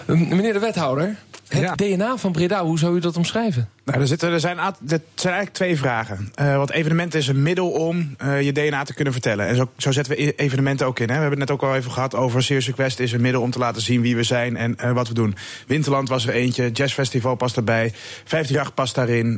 Meneer 0.06 0.54
de 0.54 0.60
wethouder, 0.60 1.16
het 1.48 1.62
Ja. 1.62 1.75
DNA 1.75 2.18
van 2.18 2.32
Breda, 2.32 2.63
hoe 2.63 2.80
zou 2.80 2.96
u 2.96 3.00
dat 3.00 3.18
omschrijven? 3.18 3.70
Nou, 3.86 4.00
er, 4.02 4.08
zitten, 4.08 4.32
er, 4.32 4.40
zijn, 4.40 4.58
er 4.58 4.74
zijn 4.88 5.02
eigenlijk 5.34 5.54
twee 5.54 5.78
vragen. 5.78 6.32
Eh 6.36 6.56
want 6.56 6.72
evenementen 6.72 7.20
is 7.20 7.28
een 7.28 7.44
middel 7.44 7.70
om 7.72 8.16
eh, 8.18 8.42
je 8.42 8.52
DNA 8.52 8.84
te 8.84 8.94
kunnen 8.94 9.14
vertellen. 9.14 9.48
En 9.48 9.56
zo, 9.56 9.70
zo 9.78 9.92
zetten 9.92 10.16
we 10.16 10.24
e- 10.24 10.34
evenementen 10.36 10.86
ook 10.88 11.00
in. 11.00 11.08
Hè. 11.10 11.16
We 11.16 11.22
hebben 11.22 11.40
het 11.40 11.50
net 11.50 11.58
ook 11.58 11.70
al 11.70 11.76
even 11.76 11.92
gehad 11.92 12.16
over 12.16 12.44
Serious 12.44 12.68
Request 12.68 13.00
is 13.00 13.12
een 13.12 13.22
middel 13.22 13.42
om 13.42 13.52
te 13.52 13.60
laten 13.60 13.82
zien 13.82 14.02
wie 14.02 14.16
we 14.16 14.24
zijn 14.24 14.58
en 14.58 14.76
eh, 14.78 14.92
wat 14.92 15.08
we 15.08 15.14
doen. 15.14 15.36
Winterland 15.68 16.10
was 16.10 16.28
er 16.28 16.34
eentje, 16.34 16.72
Jazzfestival 16.72 17.36
past 17.36 17.56
erbij, 17.58 17.92
538 17.94 18.74
past 18.74 18.96
daarin, 18.96 19.38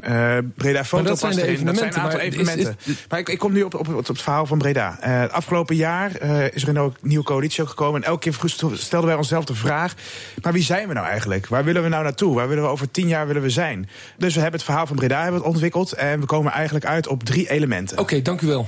Breda 0.56 0.86
Foto 0.86 1.10
past 1.10 1.38
erin. 1.38 1.66
Dat 1.66 1.78
zijn 1.78 1.94
een 1.94 2.00
aantal 2.00 2.20
evenementen, 2.20 2.24
maar 2.24 2.24
is- 2.24 2.34
evenementen. 2.34 2.78
maar 3.10 3.20
ik, 3.20 3.30
ik 3.30 3.40
kom 3.40 3.54
nu 3.54 3.64
op, 3.64 3.74
op, 3.74 3.88
op 3.96 4.08
het 4.08 4.22
verhaal 4.22 4.46
van 4.46 4.58
Breda. 4.58 4.98
Het 5.00 5.32
afgelopen 5.32 5.76
jaar 5.76 6.22
is 6.54 6.64
er 6.64 6.78
een 6.78 6.94
nieuwe 7.02 7.24
coalitie 7.26 7.64
ook 7.64 7.70
gekomen. 7.70 8.02
En 8.02 8.08
elke 8.08 8.30
keer 8.30 8.50
stelden 8.74 9.10
wij 9.10 9.18
onszelf 9.18 9.46
de 9.46 9.56
vraag: 9.56 9.94
maar 10.42 10.54
wie 10.54 10.64
zijn 10.64 10.88
we 10.88 10.94
nou 10.94 11.08
eigenlijk? 11.08 11.48
Waar 11.48 11.64
willen 11.64 11.84
we 11.84 11.90
nou 11.90 12.04
naartoe? 12.04 12.36
Waar 12.36 12.48
willen 12.48 12.64
we 12.64 12.70
over 12.70 12.92
tien 12.92 13.08
jaar 13.08 13.28
willen 13.28 13.42
we 13.42 13.50
zijn? 13.50 13.90
Dus 14.18 14.33
we 14.36 14.42
hebben 14.42 14.60
het 14.60 14.70
verhaal 14.70 14.88
van 14.88 14.96
Breda 14.96 15.22
hebben 15.22 15.40
het 15.40 15.50
ontwikkeld. 15.50 15.92
En 15.92 16.20
we 16.20 16.26
komen 16.26 16.52
eigenlijk 16.52 16.86
uit 16.86 17.08
op 17.08 17.24
drie 17.24 17.50
elementen. 17.50 17.98
Oké, 17.98 18.22
dank 18.22 18.42
u 18.42 18.48
wel. 18.48 18.66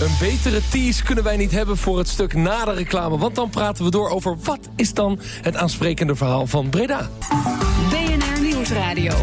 Een 0.00 0.16
betere 0.20 0.60
tease 0.70 1.02
kunnen 1.02 1.24
wij 1.24 1.36
niet 1.36 1.50
hebben 1.50 1.76
voor 1.76 1.98
het 1.98 2.08
stuk 2.08 2.34
na 2.34 2.64
de 2.64 2.72
reclame. 2.72 3.18
Want 3.18 3.34
dan 3.34 3.50
praten 3.50 3.84
we 3.84 3.90
door 3.90 4.08
over 4.08 4.36
wat 4.42 4.68
is 4.76 4.94
dan 4.94 5.20
het 5.42 5.56
aansprekende 5.56 6.16
verhaal 6.16 6.46
van 6.46 6.68
Breda. 6.68 7.10
BNR 7.90 8.42
Nieuwsradio. 8.42 9.14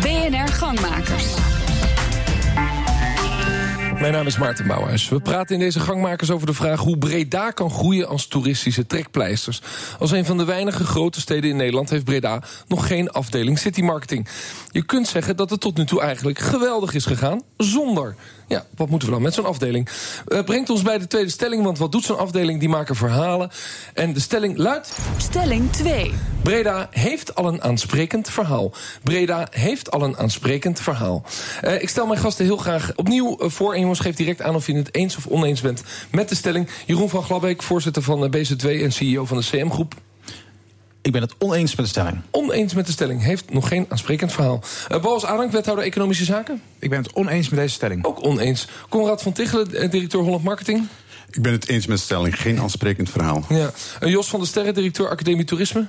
BNR 0.00 0.48
Gangmakers. 0.48 1.45
Mijn 4.00 4.12
naam 4.12 4.26
is 4.26 4.38
Maarten 4.38 4.66
Bouwhuis. 4.66 5.08
We 5.08 5.20
praten 5.20 5.54
in 5.54 5.60
deze 5.60 5.80
gangmakers 5.80 6.30
over 6.30 6.46
de 6.46 6.54
vraag 6.54 6.80
hoe 6.80 6.98
Breda 6.98 7.50
kan 7.50 7.70
groeien 7.70 8.08
als 8.08 8.26
toeristische 8.26 8.86
trekpleisters. 8.86 9.62
Als 9.98 10.10
een 10.10 10.24
van 10.24 10.36
de 10.36 10.44
weinige 10.44 10.84
grote 10.84 11.20
steden 11.20 11.50
in 11.50 11.56
Nederland 11.56 11.90
heeft 11.90 12.04
Breda 12.04 12.42
nog 12.68 12.86
geen 12.86 13.10
afdeling 13.10 13.58
city 13.58 13.80
marketing. 13.80 14.28
Je 14.70 14.82
kunt 14.82 15.08
zeggen 15.08 15.36
dat 15.36 15.50
het 15.50 15.60
tot 15.60 15.76
nu 15.76 15.84
toe 15.84 16.00
eigenlijk 16.00 16.38
geweldig 16.38 16.94
is 16.94 17.06
gegaan 17.06 17.42
zonder. 17.56 18.16
Ja, 18.46 18.66
wat 18.76 18.88
moeten 18.88 19.08
we 19.08 19.14
dan 19.14 19.22
met 19.22 19.34
zo'n 19.34 19.44
afdeling? 19.44 19.88
Eh, 20.26 20.44
brengt 20.44 20.70
ons 20.70 20.82
bij 20.82 20.98
de 20.98 21.06
tweede 21.06 21.30
stelling, 21.30 21.62
want 21.62 21.78
wat 21.78 21.92
doet 21.92 22.04
zo'n 22.04 22.18
afdeling? 22.18 22.60
Die 22.60 22.68
maken 22.68 22.96
verhalen. 22.96 23.50
En 23.94 24.12
de 24.12 24.20
stelling 24.20 24.56
luidt... 24.56 24.96
Stelling 25.16 25.72
2. 25.72 26.12
Breda 26.42 26.88
heeft 26.90 27.34
al 27.34 27.46
een 27.46 27.62
aansprekend 27.62 28.30
verhaal. 28.30 28.72
Breda 29.02 29.48
heeft 29.50 29.90
al 29.90 30.02
een 30.02 30.16
aansprekend 30.16 30.80
verhaal. 30.80 31.24
Eh, 31.60 31.82
ik 31.82 31.88
stel 31.88 32.06
mijn 32.06 32.20
gasten 32.20 32.44
heel 32.44 32.56
graag 32.56 32.92
opnieuw 32.96 33.36
eh, 33.38 33.48
voor. 33.48 33.74
En 33.74 33.80
jongens, 33.80 34.00
geef 34.00 34.16
direct 34.16 34.42
aan 34.42 34.54
of 34.54 34.66
je 34.66 34.76
het 34.76 34.94
eens 34.94 35.16
of 35.16 35.26
oneens 35.26 35.60
bent 35.60 35.82
met 36.10 36.28
de 36.28 36.34
stelling. 36.34 36.68
Jeroen 36.86 37.08
van 37.08 37.22
Glabbeek, 37.22 37.62
voorzitter 37.62 38.02
van 38.02 38.24
eh, 38.24 38.30
BZ2 38.30 38.82
en 38.82 38.92
CEO 38.92 39.24
van 39.24 39.36
de 39.36 39.44
CM-groep. 39.44 39.94
Ik 41.06 41.12
ben 41.12 41.22
het 41.22 41.34
oneens 41.38 41.74
met 41.74 41.84
de 41.84 41.90
stelling. 41.90 42.22
Oneens 42.30 42.74
met 42.74 42.86
de 42.86 42.92
stelling. 42.92 43.22
Heeft 43.22 43.52
nog 43.52 43.68
geen 43.68 43.86
aansprekend 43.88 44.32
verhaal. 44.32 44.62
Uh, 44.92 45.00
Boas 45.00 45.22
wethouder 45.50 45.84
Economische 45.84 46.24
Zaken. 46.24 46.62
Ik 46.78 46.90
ben 46.90 47.02
het 47.02 47.12
oneens 47.12 47.48
met 47.48 47.58
deze 47.58 47.74
stelling. 47.74 48.04
Ook 48.04 48.24
oneens. 48.26 48.68
Conrad 48.88 49.22
van 49.22 49.32
Tichelen, 49.32 49.74
eh, 49.74 49.90
directeur 49.90 50.20
Holland 50.20 50.44
Marketing. 50.44 50.86
Ik 51.30 51.42
ben 51.42 51.52
het 51.52 51.68
eens 51.68 51.86
met 51.86 51.96
de 51.96 52.02
stelling. 52.02 52.40
Geen 52.40 52.60
aansprekend 52.60 53.10
verhaal. 53.10 53.44
Ja. 53.48 53.70
Eh, 54.00 54.10
Jos 54.10 54.28
van 54.28 54.40
der 54.40 54.48
Sterren, 54.48 54.74
directeur 54.74 55.08
Academie 55.08 55.44
Toerisme. 55.44 55.86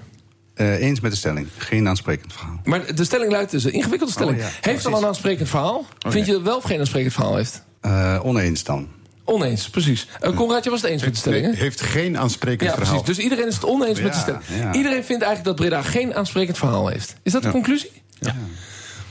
Uh, 0.56 0.82
eens 0.82 1.00
met 1.00 1.12
de 1.12 1.18
stelling. 1.18 1.48
Geen 1.58 1.88
aansprekend 1.88 2.34
verhaal. 2.34 2.60
Maar 2.64 2.96
de 2.96 3.04
stelling 3.04 3.32
luidt, 3.32 3.54
is 3.54 3.64
een 3.64 3.74
ingewikkelde 3.74 4.14
stelling. 4.14 4.38
Oh, 4.38 4.44
ja. 4.44 4.50
heeft 4.62 4.86
al 4.86 4.98
een 4.98 5.06
aansprekend 5.06 5.50
verhaal? 5.50 5.86
Vind 6.00 6.26
je 6.26 6.32
dat 6.32 6.42
wel 6.42 6.58
of 6.58 6.64
geen 6.64 6.80
aansprekend 6.80 7.14
verhaal 7.14 7.36
heeft? 7.36 7.64
Uh, 7.82 8.20
oneens 8.24 8.64
dan. 8.64 8.88
Oneens, 9.30 9.70
precies. 9.70 10.08
Uh, 10.24 10.36
Conrad, 10.36 10.64
je 10.64 10.70
was 10.70 10.82
het 10.82 10.92
eens 10.92 11.02
met 11.04 11.14
de 11.14 11.20
stelling, 11.20 11.46
hè? 11.46 11.52
Heeft 11.52 11.82
geen 11.82 12.18
aansprekend 12.18 12.70
Ja, 12.70 12.76
verhaal. 12.76 13.02
precies. 13.02 13.16
Dus 13.16 13.24
iedereen 13.24 13.48
is 13.48 13.54
het 13.56 13.66
oneens 13.66 14.02
met 14.02 14.14
de 14.14 14.20
stelling. 14.20 14.44
ja. 14.60 14.74
Iedereen 14.74 15.04
vindt 15.04 15.24
eigenlijk 15.24 15.44
dat 15.44 15.56
Breda 15.56 15.82
geen 15.82 16.16
aansprekend 16.16 16.58
verhaal 16.58 16.88
heeft. 16.88 17.16
Is 17.24 17.32
dat 17.32 17.42
de 17.42 17.48
Ja. 17.48 17.54
conclusie? 17.54 17.92
Ja. 18.20 18.36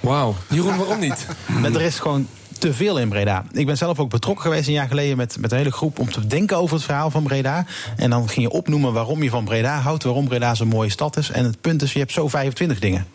Wauw. 0.00 0.35
Jeroen, 0.49 0.76
waarom 0.76 0.99
niet? 1.00 1.26
Maar 1.61 1.73
er 1.75 1.80
is 1.80 1.99
gewoon 1.99 2.28
te 2.58 2.75
veel 2.75 2.99
in 2.99 3.08
Breda. 3.08 3.44
Ik 3.52 3.66
ben 3.66 3.76
zelf 3.76 3.99
ook 3.99 4.11
betrokken 4.11 4.44
geweest 4.44 4.66
een 4.66 4.73
jaar 4.73 4.88
geleden 4.88 5.16
met, 5.16 5.37
met 5.40 5.50
een 5.52 5.58
hele 5.58 5.73
groep 5.73 5.99
om 5.99 6.11
te 6.12 6.26
denken 6.26 6.56
over 6.56 6.75
het 6.76 6.85
verhaal 6.85 7.11
van 7.11 7.23
Breda. 7.23 7.66
En 7.96 8.11
dan 8.11 8.28
ging 8.28 8.46
je 8.46 8.52
opnoemen 8.52 8.92
waarom 8.92 9.23
je 9.23 9.30
van 9.30 9.44
Breda 9.44 9.78
houdt, 9.80 10.02
waarom 10.02 10.28
Breda 10.28 10.54
zo'n 10.54 10.68
mooie 10.68 10.90
stad 10.90 11.16
is. 11.16 11.30
En 11.30 11.44
het 11.44 11.61
punt 11.61 11.82
is, 11.82 11.92
je 11.92 11.99
hebt 11.99 12.12
zo 12.12 12.28
25 12.28 12.78
dingen. 12.78 13.06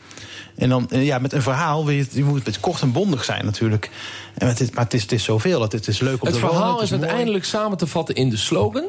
En 0.55 0.69
dan, 0.69 0.89
eh, 0.89 1.05
ja, 1.05 1.17
met 1.19 1.33
een 1.33 1.41
verhaal, 1.41 1.85
wil 1.85 1.95
je, 1.95 2.05
je 2.11 2.23
moet 2.23 2.45
het 2.45 2.59
kort 2.59 2.81
en 2.81 2.91
bondig 2.91 3.23
zijn 3.23 3.45
natuurlijk. 3.45 3.89
En 4.37 4.47
het 4.47 4.59
is, 4.59 4.71
maar 4.71 4.83
het 4.83 4.93
is, 4.93 5.01
het 5.01 5.11
is 5.11 5.23
zoveel, 5.23 5.61
het, 5.61 5.71
het 5.71 5.87
is 5.87 5.99
leuk 5.99 6.21
om 6.21 6.27
Het 6.27 6.39
wonen, 6.39 6.55
verhaal 6.55 6.73
het 6.73 6.83
is 6.83 6.89
mooi. 6.89 7.01
uiteindelijk 7.01 7.45
samen 7.45 7.77
te 7.77 7.87
vatten 7.87 8.15
in 8.15 8.29
de 8.29 8.37
slogan. 8.37 8.85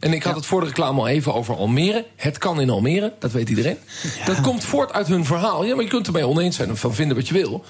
En 0.00 0.12
ik 0.12 0.22
had 0.22 0.34
het 0.34 0.46
voor 0.46 0.60
de 0.60 0.66
reclame 0.66 1.00
al 1.00 1.08
even 1.08 1.34
over 1.34 1.56
Almere. 1.56 2.06
Het 2.16 2.38
kan 2.38 2.60
in 2.60 2.70
Almere, 2.70 3.12
dat 3.18 3.32
weet 3.32 3.48
iedereen. 3.48 3.78
Dat 4.24 4.40
komt 4.40 4.64
voort 4.64 4.92
uit 4.92 5.06
hun 5.06 5.24
verhaal. 5.24 5.64
Ja, 5.64 5.74
maar 5.74 5.84
je 5.84 5.90
kunt 5.90 6.06
ermee 6.06 6.26
oneens 6.26 6.56
zijn 6.56 6.70
of 6.70 6.80
van 6.80 6.94
vinden 6.94 7.16
wat 7.16 7.28
je 7.28 7.34
wil. 7.34 7.64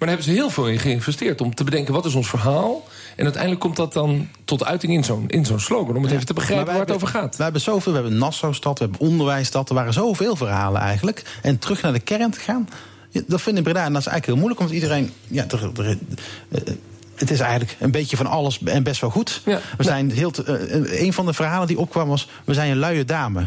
Maar 0.00 0.08
daar 0.08 0.18
hebben 0.18 0.34
ze 0.34 0.40
heel 0.40 0.50
veel 0.50 0.68
in 0.68 0.78
geïnvesteerd 0.78 1.40
om 1.40 1.54
te 1.54 1.64
bedenken 1.64 1.94
wat 1.94 2.04
is 2.04 2.14
ons 2.14 2.28
verhaal. 2.28 2.84
En 3.16 3.24
uiteindelijk 3.24 3.62
komt 3.62 3.76
dat 3.76 3.92
dan 3.92 4.28
tot 4.44 4.64
uiting 4.64 4.92
in 4.92 5.04
zo'n 5.04 5.28
in 5.28 5.46
zo'n 5.46 5.60
slogan. 5.60 5.96
Om 5.96 6.02
het 6.02 6.12
even 6.12 6.26
te 6.26 6.34
begrijpen 6.34 6.72
waar 6.72 6.80
het 6.80 6.92
over 6.92 7.08
gaat. 7.08 7.36
We 7.36 7.42
hebben 7.42 7.60
zoveel, 7.60 7.92
we 7.92 7.98
hebben 7.98 8.18
Nassau-stad, 8.18 8.78
we 8.78 8.84
hebben 8.84 9.08
onderwijsstad. 9.08 9.68
Er 9.68 9.74
waren 9.74 9.92
zoveel 9.92 10.36
verhalen 10.36 10.80
eigenlijk. 10.80 11.22
En 11.42 11.58
terug 11.58 11.82
naar 11.82 11.92
de 11.92 12.00
kern 12.00 12.30
te 12.30 12.40
gaan, 12.40 12.68
dat 13.26 13.40
vind 13.40 13.56
ik 13.56 13.62
Breda. 13.62 13.84
En 13.84 13.92
dat 13.92 14.00
is 14.00 14.06
eigenlijk 14.06 14.26
heel 14.26 14.36
moeilijk, 14.36 14.60
omdat 14.60 14.74
iedereen... 14.74 15.12
Ja, 15.28 15.44
er, 15.48 15.70
er, 15.84 15.98
eh, 16.48 16.74
het 17.14 17.30
is 17.30 17.40
eigenlijk 17.40 17.76
een 17.80 17.90
beetje 17.90 18.16
van 18.16 18.26
alles 18.26 18.62
en 18.62 18.82
best 18.82 19.00
wel 19.00 19.10
goed. 19.10 19.42
Ja. 19.44 19.60
We 19.76 19.84
zijn 19.84 20.10
heel 20.10 20.32
eh, 20.46 21.02
een 21.02 21.12
van 21.12 21.26
de 21.26 21.32
verhalen 21.32 21.66
die 21.66 21.78
opkwam 21.78 22.08
was... 22.08 22.28
we 22.44 22.54
zijn 22.54 22.70
een 22.70 22.78
luie 22.78 23.04
dame. 23.04 23.46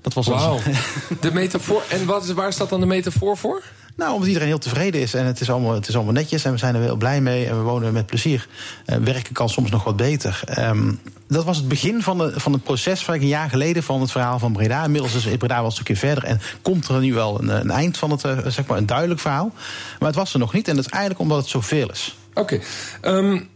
Dat 0.00 0.14
was 0.14 0.28
ons-. 0.28 0.62
De 1.20 1.32
metafoor. 1.32 1.82
En 1.88 2.06
wat 2.06 2.24
is, 2.24 2.32
waar 2.32 2.52
staat 2.52 2.68
dan 2.68 2.80
de 2.80 2.86
metafoor 2.86 3.36
voor? 3.36 3.62
Nou, 3.96 4.12
omdat 4.12 4.26
iedereen 4.26 4.48
heel 4.48 4.58
tevreden 4.58 5.00
is 5.00 5.14
en 5.14 5.24
het 5.24 5.40
is 5.40 5.50
allemaal, 5.50 5.74
het 5.74 5.88
is 5.88 5.94
allemaal 5.94 6.12
netjes 6.12 6.44
en 6.44 6.52
we 6.52 6.58
zijn 6.58 6.74
er 6.74 6.80
heel 6.80 6.96
blij 6.96 7.20
mee 7.20 7.46
en 7.46 7.56
we 7.56 7.62
wonen 7.62 7.92
met 7.92 8.06
plezier. 8.06 8.48
Uh, 8.86 8.96
werken 8.96 9.32
kan 9.32 9.48
soms 9.48 9.70
nog 9.70 9.84
wat 9.84 9.96
beter. 9.96 10.42
Um, 10.58 11.00
dat 11.28 11.44
was 11.44 11.56
het 11.56 11.68
begin 11.68 12.02
van, 12.02 12.18
de, 12.18 12.40
van 12.40 12.52
het 12.52 12.62
proces, 12.62 13.04
van 13.04 13.14
een 13.14 13.26
jaar 13.26 13.50
geleden, 13.50 13.82
van 13.82 14.00
het 14.00 14.10
verhaal 14.10 14.38
van 14.38 14.52
Breda. 14.52 14.84
Inmiddels 14.84 15.14
is 15.14 15.36
Breda 15.36 15.56
wel 15.56 15.64
een 15.64 15.72
stukje 15.72 15.96
verder 15.96 16.24
en 16.24 16.40
komt 16.62 16.88
er 16.88 17.00
nu 17.00 17.14
wel 17.14 17.40
een, 17.40 17.48
een 17.48 17.70
eind 17.70 17.96
van 17.98 18.10
het, 18.10 18.24
uh, 18.24 18.38
zeg 18.46 18.66
maar, 18.66 18.78
een 18.78 18.86
duidelijk 18.86 19.20
verhaal. 19.20 19.52
Maar 19.98 20.08
het 20.08 20.18
was 20.18 20.32
er 20.32 20.38
nog 20.38 20.52
niet 20.52 20.68
en 20.68 20.76
dat 20.76 20.84
is 20.84 20.90
eigenlijk 20.90 21.22
omdat 21.22 21.38
het 21.38 21.48
zoveel 21.48 21.90
is. 21.90 22.16
Oké. 22.34 22.60
Um... 23.02 23.48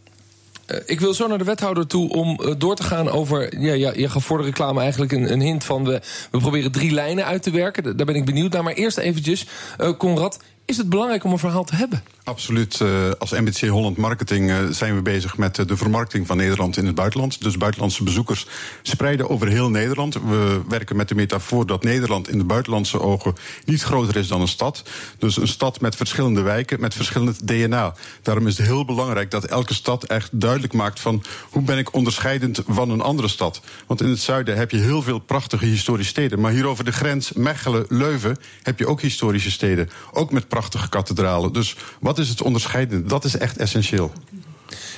Ik 0.87 1.01
wil 1.01 1.15
zo 1.15 1.27
naar 1.27 1.39
de 1.39 1.45
wethouder 1.45 1.87
toe 1.87 2.09
om 2.09 2.41
door 2.59 2.77
te 2.77 2.83
gaan 2.83 3.09
over. 3.09 3.61
Ja, 3.61 3.73
ja, 3.73 3.93
je 3.95 4.09
gaf 4.09 4.25
voor 4.25 4.39
de 4.39 4.45
reclame 4.45 4.81
eigenlijk 4.81 5.13
een, 5.13 5.33
een 5.33 5.41
hint 5.41 5.65
van. 5.65 5.85
We, 5.85 6.01
we 6.31 6.39
proberen 6.39 6.73
drie 6.73 6.91
lijnen 6.91 7.25
uit 7.25 7.43
te 7.43 7.51
werken. 7.51 7.97
Daar 7.97 8.07
ben 8.07 8.15
ik 8.15 8.25
benieuwd 8.25 8.53
naar. 8.53 8.63
Maar 8.63 8.73
eerst 8.73 8.99
eventjes, 8.99 9.47
uh, 9.81 9.91
Conrad. 9.97 10.39
Is 10.65 10.77
het 10.77 10.89
belangrijk 10.89 11.25
om 11.25 11.33
een 11.33 11.39
verhaal 11.39 11.65
te 11.65 11.77
hebben? 11.77 12.03
Absoluut. 12.25 12.81
Uh, 12.81 13.11
als 13.19 13.31
MBC 13.31 13.69
Holland 13.69 13.97
Marketing 13.97 14.51
uh, 14.51 14.59
zijn 14.71 14.95
we 14.95 15.03
bezig 15.03 15.37
met 15.37 15.59
uh, 15.59 15.67
de 15.67 15.77
vermarkting 15.77 16.27
van 16.27 16.37
Nederland 16.37 16.77
in 16.77 16.87
het 16.87 16.95
buitenland. 16.95 17.43
Dus 17.43 17.57
buitenlandse 17.57 18.03
bezoekers 18.03 18.47
spreiden 18.83 19.29
over 19.29 19.49
heel 19.49 19.71
Nederland. 19.71 20.15
We 20.15 20.61
werken 20.69 20.97
met 20.97 21.09
de 21.09 21.15
metafoor 21.15 21.67
dat 21.67 21.83
Nederland 21.83 22.29
in 22.29 22.39
de 22.39 22.45
buitenlandse 22.45 23.01
ogen 23.01 23.35
niet 23.65 23.83
groter 23.83 24.17
is 24.17 24.29
dan 24.29 24.41
een 24.41 24.49
stad. 24.49 24.83
Dus 25.19 25.37
een 25.37 25.49
stad 25.49 25.81
met 25.81 25.97
verschillende 25.97 26.41
wijken, 26.41 26.81
met 26.81 26.95
verschillend 26.95 27.47
DNA. 27.47 27.95
Daarom 28.23 28.47
is 28.47 28.59
het 28.59 28.67
heel 28.67 28.85
belangrijk 28.85 29.31
dat 29.31 29.45
elke 29.45 29.75
stad 29.75 30.05
echt 30.05 30.41
duidelijk 30.41 30.73
maakt 30.73 31.01
van 31.01 31.23
hoe 31.51 31.63
ben 31.63 31.79
ik 31.79 31.95
onderscheidend 31.95 32.63
van 32.67 32.91
een 32.91 33.01
andere 33.01 33.29
stad. 33.29 33.61
Want 33.87 34.01
in 34.01 34.09
het 34.09 34.21
zuiden 34.21 34.57
heb 34.57 34.71
je 34.71 34.79
heel 34.79 35.03
veel 35.03 35.19
prachtige 35.19 35.65
historische 35.65 36.11
steden. 36.11 36.41
Maar 36.41 36.53
hier 36.53 36.67
over 36.67 36.85
de 36.85 36.93
grens, 36.93 37.33
Mechelen, 37.33 37.85
Leuven, 37.89 38.37
heb 38.63 38.79
je 38.79 38.87
ook 38.87 39.01
historische 39.01 39.51
steden. 39.51 39.91
Ook 40.13 40.33
met 40.33 40.49
prachtige 40.49 40.89
kathedralen. 40.89 41.53
Dus 41.53 41.77
wat 42.01 42.10
is 42.19 42.29
het 42.29 42.43
onderscheidende? 42.43 43.09
Dat 43.09 43.25
is 43.25 43.37
echt 43.37 43.57
essentieel. 43.57 44.13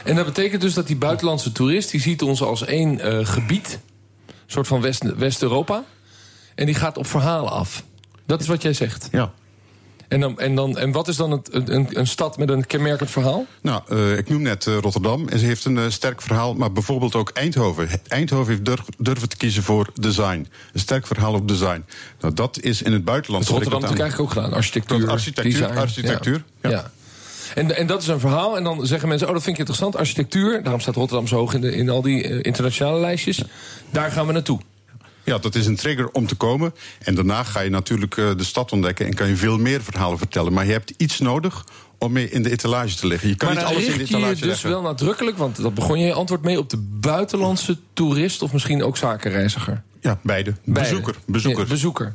En 0.05 0.17
dat 0.17 0.25
betekent 0.25 0.61
dus 0.61 0.75
dat 0.75 0.87
die 0.87 0.97
buitenlandse 0.97 1.53
toerist... 1.53 1.91
die 1.91 2.01
ziet 2.01 2.23
ons 2.23 2.43
als 2.43 2.65
één 2.65 3.07
uh, 3.07 3.27
gebied, 3.27 3.79
een 4.27 4.35
soort 4.47 4.67
van 4.67 4.81
West-Europa... 5.17 5.75
West 5.75 5.87
en 6.55 6.67
die 6.67 6.75
gaat 6.75 6.99
op 6.99 7.07
verhalen 7.07 7.51
af. 7.51 7.85
Dat 8.27 8.41
is 8.41 8.47
wat 8.47 8.63
jij 8.63 8.73
zegt? 8.73 9.09
Ja. 9.13 9.33
En, 10.09 10.21
dan, 10.21 10.39
en, 10.39 10.55
dan, 10.55 10.79
en 10.79 10.93
wat 10.93 11.09
is 11.09 11.17
dan 11.17 11.31
het, 11.31 11.49
een, 11.53 11.99
een 11.99 12.07
stad 12.07 12.39
met 12.39 12.49
een 12.49 12.67
kenmerkend 12.67 13.11
verhaal? 13.11 13.47
Nou, 13.63 13.83
uh, 13.89 14.19
ik 14.19 14.29
noem 14.29 14.43
net 14.43 14.67
uh, 14.67 14.79
Rotterdam 14.79 15.29
en 15.29 15.39
ze 15.39 15.47
heeft 15.47 15.65
een 15.65 15.77
uh, 15.77 15.85
sterk 15.89 16.23
verhaal. 16.23 16.55
Maar 16.55 16.73
bijvoorbeeld 16.73 17.15
ook 17.15 17.31
Eindhoven. 17.31 17.89
Eindhoven 18.09 18.53
heeft 18.53 18.65
durf, 18.65 18.81
durven 18.99 19.29
te 19.29 19.37
kiezen 19.37 19.63
voor 19.63 19.91
design. 19.95 20.49
Een 20.73 20.81
sterk 20.81 21.07
verhaal 21.07 21.35
op 21.35 21.49
design. 21.49 21.85
Nou, 22.21 22.35
dat 22.35 22.61
is 22.61 22.83
in 22.83 22.93
het 22.93 23.05
buitenland... 23.05 23.45
Dat 23.45 23.53
Rotterdam 23.53 23.81
natuurlijk 23.81 24.11
eigenlijk 24.11 24.31
ook 24.31 24.43
gedaan. 24.43 24.59
Architectuur, 24.59 25.11
architectuur, 25.11 25.61
design. 25.61 25.79
architectuur. 25.79 26.45
ja. 26.63 26.71
ja. 26.71 26.91
En, 27.55 27.77
en 27.77 27.87
dat 27.87 28.03
is 28.03 28.09
een 28.09 28.21
verhaal. 28.21 28.57
En 28.57 28.65
dan 28.65 28.87
zeggen 28.87 29.09
mensen, 29.09 29.27
oh, 29.27 29.33
dat 29.33 29.43
vind 29.43 29.55
ik 29.55 29.61
interessant. 29.61 29.97
Architectuur, 29.97 30.63
daarom 30.63 30.81
staat 30.81 30.95
Rotterdam 30.95 31.27
zo 31.27 31.37
hoog 31.37 31.55
in, 31.55 31.61
de, 31.61 31.75
in 31.75 31.89
al 31.89 32.03
die 32.03 32.29
uh, 32.29 32.39
internationale 32.43 33.01
lijstjes. 33.01 33.43
Daar 33.91 34.11
gaan 34.11 34.27
we 34.27 34.33
naartoe. 34.33 34.61
Ja, 35.25 35.39
dat 35.39 35.55
is 35.55 35.67
een 35.67 35.77
trigger 35.77 36.11
om 36.11 36.27
te 36.27 36.35
komen. 36.35 36.75
En 37.03 37.15
daarna 37.15 37.43
ga 37.43 37.61
je 37.61 37.71
natuurlijk 37.71 38.17
uh, 38.17 38.31
de 38.37 38.45
stad 38.45 38.73
ontdekken 38.73 39.07
en 39.07 39.15
kan 39.15 39.29
je 39.29 39.37
veel 39.37 39.59
meer 39.59 39.83
verhalen 39.83 40.19
vertellen. 40.19 40.53
Maar 40.53 40.67
je 40.67 40.73
hebt 40.73 40.93
iets 40.97 41.19
nodig 41.19 41.65
om 41.99 42.13
mee 42.13 42.31
in 42.31 42.43
de 42.43 42.51
etalage 42.51 42.97
te 42.97 43.07
liggen. 43.07 43.29
Je 43.29 43.35
kan 43.35 43.55
maar 43.55 43.57
niet 43.57 43.73
alles 43.73 43.85
in 43.85 43.99
de 43.99 44.05
etalage 44.05 44.29
je 44.29 44.35
dus 44.35 44.47
leggen. 44.47 44.71
wel 44.71 44.83
nadrukkelijk, 44.83 45.37
want 45.37 45.63
dat 45.63 45.75
begon 45.75 45.99
je 45.99 46.07
je 46.07 46.13
antwoord 46.13 46.43
mee... 46.43 46.59
op 46.59 46.71
de 46.71 46.77
buitenlandse 47.01 47.79
toerist 47.93 48.43
of 48.43 48.53
misschien 48.53 48.83
ook 48.83 48.97
zakenreiziger? 48.97 49.83
Ja, 50.01 50.19
beide. 50.23 50.55
beide. 50.65 50.91
Bezoeker. 50.91 51.15
Bezoeker. 51.27 51.63
Ja, 51.63 51.69
bezoeker. 51.69 52.15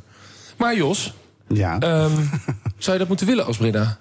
Maar 0.56 0.76
Jos, 0.76 1.12
ja. 1.48 2.02
um, 2.04 2.30
zou 2.78 2.92
je 2.92 2.98
dat 2.98 3.08
moeten 3.08 3.26
willen 3.26 3.46
als 3.46 3.56
Breda? 3.56 3.98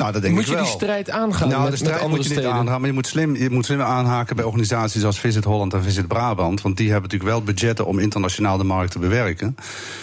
Nou, 0.00 0.12
dat 0.12 0.22
denk 0.22 0.34
moet 0.34 0.42
ik 0.42 0.48
je 0.48 0.54
wel. 0.54 0.64
die 0.64 0.72
strijd 0.72 1.10
aangaan 1.10 1.48
nou, 1.48 1.62
met, 1.62 1.70
de 1.70 1.76
strijd 1.76 2.00
moet 2.00 2.10
je 2.10 2.16
niet 2.16 2.32
steden? 2.32 2.52
aangaan, 2.52 2.80
maar 2.80 2.88
je 2.88 2.94
moet, 2.94 3.06
slim, 3.06 3.36
je 3.36 3.50
moet 3.50 3.64
slim 3.64 3.80
aanhaken 3.80 4.36
bij 4.36 4.44
organisaties 4.44 5.04
als 5.04 5.20
Visit 5.20 5.44
Holland 5.44 5.74
en 5.74 5.82
Visit 5.82 6.08
Brabant. 6.08 6.62
Want 6.62 6.76
die 6.76 6.90
hebben 6.90 7.10
natuurlijk 7.10 7.30
wel 7.30 7.42
budgetten 7.42 7.86
om 7.86 7.98
internationaal 7.98 8.58
de 8.58 8.64
markt 8.64 8.92
te 8.92 8.98
bewerken. 8.98 9.56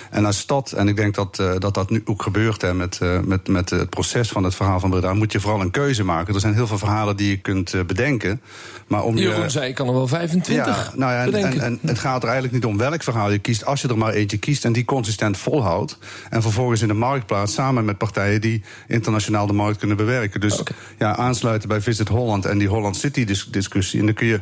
En 0.10 0.26
als 0.26 0.38
stad, 0.38 0.72
en 0.72 0.88
ik 0.88 0.96
denk 0.96 1.16
dat 1.16 1.38
uh, 1.42 1.52
dat, 1.60 1.74
dat 1.74 1.90
nu 1.90 2.02
ook 2.06 2.22
gebeurt 2.22 2.62
hè, 2.62 2.74
met, 2.74 3.00
uh, 3.04 3.20
met, 3.20 3.48
met 3.48 3.70
het 3.70 3.90
proces 3.90 4.30
van 4.30 4.44
het 4.44 4.56
verhaal 4.56 4.80
van 4.80 4.90
Breda, 4.90 5.14
moet 5.14 5.32
je 5.32 5.40
vooral 5.40 5.62
een 5.62 5.72
keuze 5.72 6.04
maken. 6.04 6.34
Er 6.34 6.40
zijn 6.40 6.54
heel 6.54 6.68
veel 6.68 6.78
verhalen 6.78 7.16
die 7.16 7.30
je 7.30 7.38
kunt 7.38 7.74
uh, 7.74 7.84
bedenken. 7.84 8.42
Maar 8.88 9.04
om 9.04 9.18
Jeroen 9.18 9.44
je, 9.44 9.50
zei, 9.50 9.70
ik 9.70 9.76
kan 9.76 9.88
er 9.88 9.94
wel 9.94 10.08
25 10.08 10.66
ja, 10.66 10.92
nou 10.96 11.12
ja, 11.12 11.24
en, 11.24 11.34
en, 11.34 11.62
en, 11.62 11.80
het 11.82 12.00
gaat 12.00 12.24
er 12.24 12.30
eigenlijk 12.30 12.54
niet 12.54 12.66
om 12.66 12.78
welk 12.78 13.04
verhaal 13.04 13.32
je 13.32 13.40
kiest. 13.40 13.66
Als 13.66 13.82
je 13.82 13.88
er 13.88 13.98
maar 13.98 14.14
eentje 14.14 14.38
kiest 14.38 14.66
en 14.66 14.74
die 14.74 14.86
consistent 14.86 15.38
volhoudt. 15.38 15.98
En 16.30 16.42
vervolgens 16.42 16.82
in 16.82 16.88
de 16.88 16.94
markt 16.94 17.26
plaatst 17.26 17.56
samen 17.56 17.86
met 17.86 17.98
partijen 17.98 18.42
die 18.42 18.64
internationaal 18.88 19.48
de 19.48 19.54
markt 19.54 19.78
kunnen 19.78 19.87
bewerken. 19.96 20.40
Dus 20.40 20.60
okay. 20.60 20.78
ja, 20.98 21.16
aansluiten 21.16 21.70
bij 21.70 21.82
Visit 21.82 22.08
Holland 22.08 22.46
en 22.46 22.58
die 22.58 22.68
Holland 22.68 22.98
City 22.98 23.26
discussie. 23.52 24.00
En 24.00 24.06
dan 24.06 24.16
kun 24.16 24.28
je, 24.28 24.42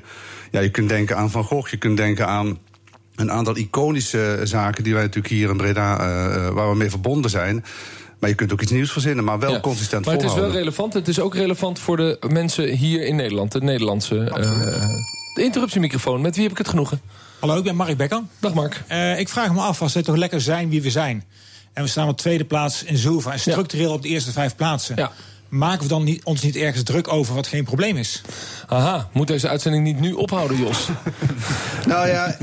ja, 0.51 0.59
je 0.59 0.69
kunt 0.69 0.89
denken 0.89 1.17
aan 1.17 1.31
Van 1.31 1.43
Gogh, 1.43 1.69
je 1.69 1.77
kunt 1.77 1.97
denken 1.97 2.27
aan 2.27 2.59
een 3.15 3.31
aantal 3.31 3.57
iconische 3.57 4.39
zaken 4.43 4.83
die 4.83 4.93
wij 4.93 5.01
natuurlijk 5.01 5.33
hier 5.33 5.49
in 5.49 5.57
Breda, 5.57 5.93
uh, 5.93 6.49
waar 6.49 6.69
we 6.69 6.75
mee 6.75 6.89
verbonden 6.89 7.31
zijn. 7.31 7.65
Maar 8.19 8.29
je 8.29 8.35
kunt 8.35 8.53
ook 8.53 8.61
iets 8.61 8.71
nieuws 8.71 8.91
verzinnen, 8.91 9.23
maar 9.23 9.39
wel 9.39 9.51
ja. 9.51 9.59
consistent 9.59 10.05
Maar 10.05 10.13
het 10.13 10.23
is 10.23 10.33
wel 10.33 10.51
relevant. 10.51 10.93
Het 10.93 11.07
is 11.07 11.19
ook 11.19 11.35
relevant 11.35 11.79
voor 11.79 11.97
de 11.97 12.17
mensen 12.29 12.69
hier 12.69 13.05
in 13.05 13.15
Nederland. 13.15 13.51
De 13.51 13.61
Nederlandse... 13.61 14.15
Uh, 14.15 14.81
de 15.35 15.43
interruptiemicrofoon. 15.43 16.21
Met 16.21 16.35
wie 16.35 16.43
heb 16.43 16.51
ik 16.51 16.57
het 16.57 16.67
genoegen? 16.67 17.01
Hallo, 17.39 17.57
ik 17.57 17.63
ben 17.63 17.75
Mark 17.75 17.97
Bekker. 17.97 18.21
Dag 18.39 18.53
Mark. 18.53 18.83
Uh, 18.91 19.19
ik 19.19 19.29
vraag 19.29 19.53
me 19.53 19.61
af, 19.61 19.81
als 19.81 19.93
we 19.93 20.01
toch 20.01 20.15
lekker 20.15 20.41
zijn 20.41 20.69
wie 20.69 20.81
we 20.81 20.89
zijn... 20.89 21.23
en 21.73 21.83
we 21.83 21.89
staan 21.89 22.07
op 22.07 22.17
tweede 22.17 22.45
plaats 22.45 22.83
in 22.83 22.97
Zilver... 22.97 23.31
en 23.31 23.39
structureel 23.39 23.89
ja. 23.89 23.95
op 23.95 24.01
de 24.01 24.07
eerste 24.07 24.31
vijf 24.31 24.55
plaatsen... 24.55 24.95
Ja. 24.95 25.11
Maken 25.49 25.81
we 25.81 25.87
dan 25.87 26.03
niet, 26.03 26.23
ons 26.23 26.41
niet 26.41 26.55
ergens 26.55 26.83
druk 26.83 27.07
over 27.07 27.35
wat 27.35 27.47
geen 27.47 27.63
probleem 27.63 27.97
is? 27.97 28.21
Aha, 28.67 29.09
moet 29.11 29.27
deze 29.27 29.49
uitzending 29.49 29.83
niet 29.83 29.99
nu 29.99 30.11
ophouden, 30.13 30.57
Jos? 30.57 30.87
nou 31.85 32.07
ja... 32.07 32.37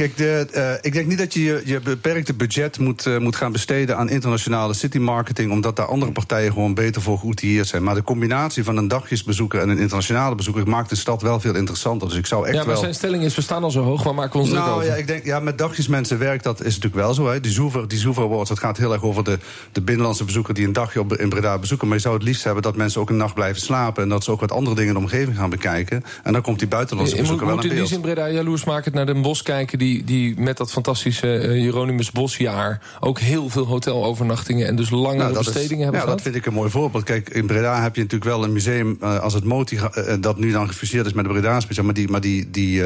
Kijk, 0.00 0.16
de, 0.16 0.46
uh, 0.54 0.72
ik 0.80 0.92
denk 0.92 1.06
niet 1.06 1.18
dat 1.18 1.34
je 1.34 1.42
je, 1.42 1.62
je 1.64 1.80
beperkte 1.80 2.34
budget 2.34 2.78
moet, 2.78 3.06
uh, 3.06 3.18
moet 3.18 3.36
gaan 3.36 3.52
besteden 3.52 3.96
aan 3.96 4.08
internationale 4.08 4.74
city 4.74 4.98
marketing, 4.98 5.52
omdat 5.52 5.76
daar 5.76 5.86
andere 5.86 6.12
partijen 6.12 6.52
gewoon 6.52 6.74
beter 6.74 7.02
voor 7.02 7.18
geoutilleerd 7.18 7.66
zijn. 7.66 7.82
Maar 7.82 7.94
de 7.94 8.02
combinatie 8.02 8.64
van 8.64 8.76
een 8.76 8.88
dagjesbezoeker 8.88 9.60
en 9.60 9.68
een 9.68 9.78
internationale 9.78 10.34
bezoeker 10.34 10.68
maakt 10.68 10.88
de 10.88 10.96
stad 10.96 11.22
wel 11.22 11.40
veel 11.40 11.54
interessanter. 11.54 12.08
Dus 12.08 12.16
ik 12.16 12.26
zou 12.26 12.46
echt 12.46 12.54
ja, 12.54 12.60
maar 12.60 12.72
wel... 12.72 12.80
zijn 12.80 12.94
stelling 12.94 13.24
is, 13.24 13.34
we 13.34 13.42
staan 13.42 13.62
al 13.62 13.70
zo 13.70 13.82
hoog, 13.82 14.02
waar 14.02 14.14
maken 14.14 14.32
we 14.32 14.38
ons 14.38 14.50
nou, 14.50 14.62
druk 14.62 14.74
over? 14.74 14.88
Ja, 14.88 14.94
ik 14.94 15.06
denk, 15.06 15.24
ja, 15.24 15.40
met 15.40 15.58
dagjesmensen 15.58 16.18
werkt 16.18 16.44
dat, 16.44 16.58
is 16.58 16.74
natuurlijk 16.74 16.94
wel 16.94 17.14
zo. 17.14 17.28
Hè. 17.28 17.40
Die 17.40 17.52
Zoever, 17.52 17.88
die 17.88 17.98
Zoever 17.98 18.22
Awards, 18.22 18.48
dat 18.48 18.58
gaat 18.58 18.76
heel 18.76 18.92
erg 18.92 19.02
over 19.02 19.24
de, 19.24 19.38
de 19.72 19.80
binnenlandse 19.80 20.24
bezoeker 20.24 20.54
die 20.54 20.66
een 20.66 20.72
dagje 20.72 21.00
op, 21.00 21.16
in 21.16 21.28
Breda 21.28 21.58
bezoeken. 21.58 21.86
Maar 21.86 21.96
je 21.96 22.02
zou 22.02 22.14
het 22.14 22.22
liefst 22.22 22.44
hebben 22.44 22.62
dat 22.62 22.76
mensen 22.76 23.00
ook 23.00 23.10
een 23.10 23.16
nacht 23.16 23.34
blijven 23.34 23.62
slapen 23.62 24.02
en 24.02 24.08
dat 24.08 24.24
ze 24.24 24.30
ook 24.30 24.40
wat 24.40 24.52
andere 24.52 24.76
dingen 24.76 24.94
in 24.94 24.98
de 24.98 25.04
omgeving 25.04 25.36
gaan 25.36 25.50
bekijken. 25.50 26.04
En 26.22 26.32
dan 26.32 26.42
komt 26.42 26.58
die 26.58 26.68
buitenlandse 26.68 27.16
bezoeker 27.16 27.46
moet, 27.46 27.54
wel 27.54 27.56
moet 27.56 27.64
in 27.64 27.70
in 27.70 27.76
beeld. 27.76 27.88
die 27.88 27.98
zin 27.98 28.14
Breda 28.14 28.30
jaloers 28.30 28.64
maken 28.64 28.92
naar 28.92 29.06
Den 29.06 29.22
Bosch 29.22 29.42
kijken, 29.42 29.78
die, 29.78 29.89
die 29.98 30.40
met 30.40 30.56
dat 30.56 30.70
fantastische 30.70 31.26
uh, 31.26 31.64
Jeronimus 31.64 32.10
Bosjaar 32.10 32.80
ook 33.00 33.18
heel 33.18 33.48
veel 33.48 33.66
hotelovernachtingen 33.66 34.66
en 34.66 34.76
dus 34.76 34.90
langere 34.90 35.32
nou, 35.32 35.34
bestedingen 35.34 35.76
is, 35.76 35.82
hebben 35.82 35.92
ja, 35.92 36.00
gehad. 36.00 36.16
dat 36.16 36.22
vind 36.22 36.34
ik 36.34 36.46
een 36.46 36.52
mooi 36.52 36.70
voorbeeld. 36.70 37.04
Kijk, 37.04 37.28
in 37.28 37.46
Breda 37.46 37.82
heb 37.82 37.94
je 37.94 38.02
natuurlijk 38.02 38.30
wel 38.30 38.44
een 38.44 38.52
museum 38.52 38.98
uh, 39.02 39.20
als 39.20 39.34
het 39.34 39.44
Moti, 39.44 39.76
uh, 39.76 40.14
dat 40.20 40.38
nu 40.38 40.52
dan 40.52 40.68
gefuseerd 40.68 41.06
is 41.06 41.12
met 41.12 41.24
de 41.24 41.30
Breda's 41.30 41.66
museum, 41.66 41.84
maar 41.84 41.94
die, 41.94 42.08
maar 42.08 42.20
die, 42.20 42.50
die 42.50 42.82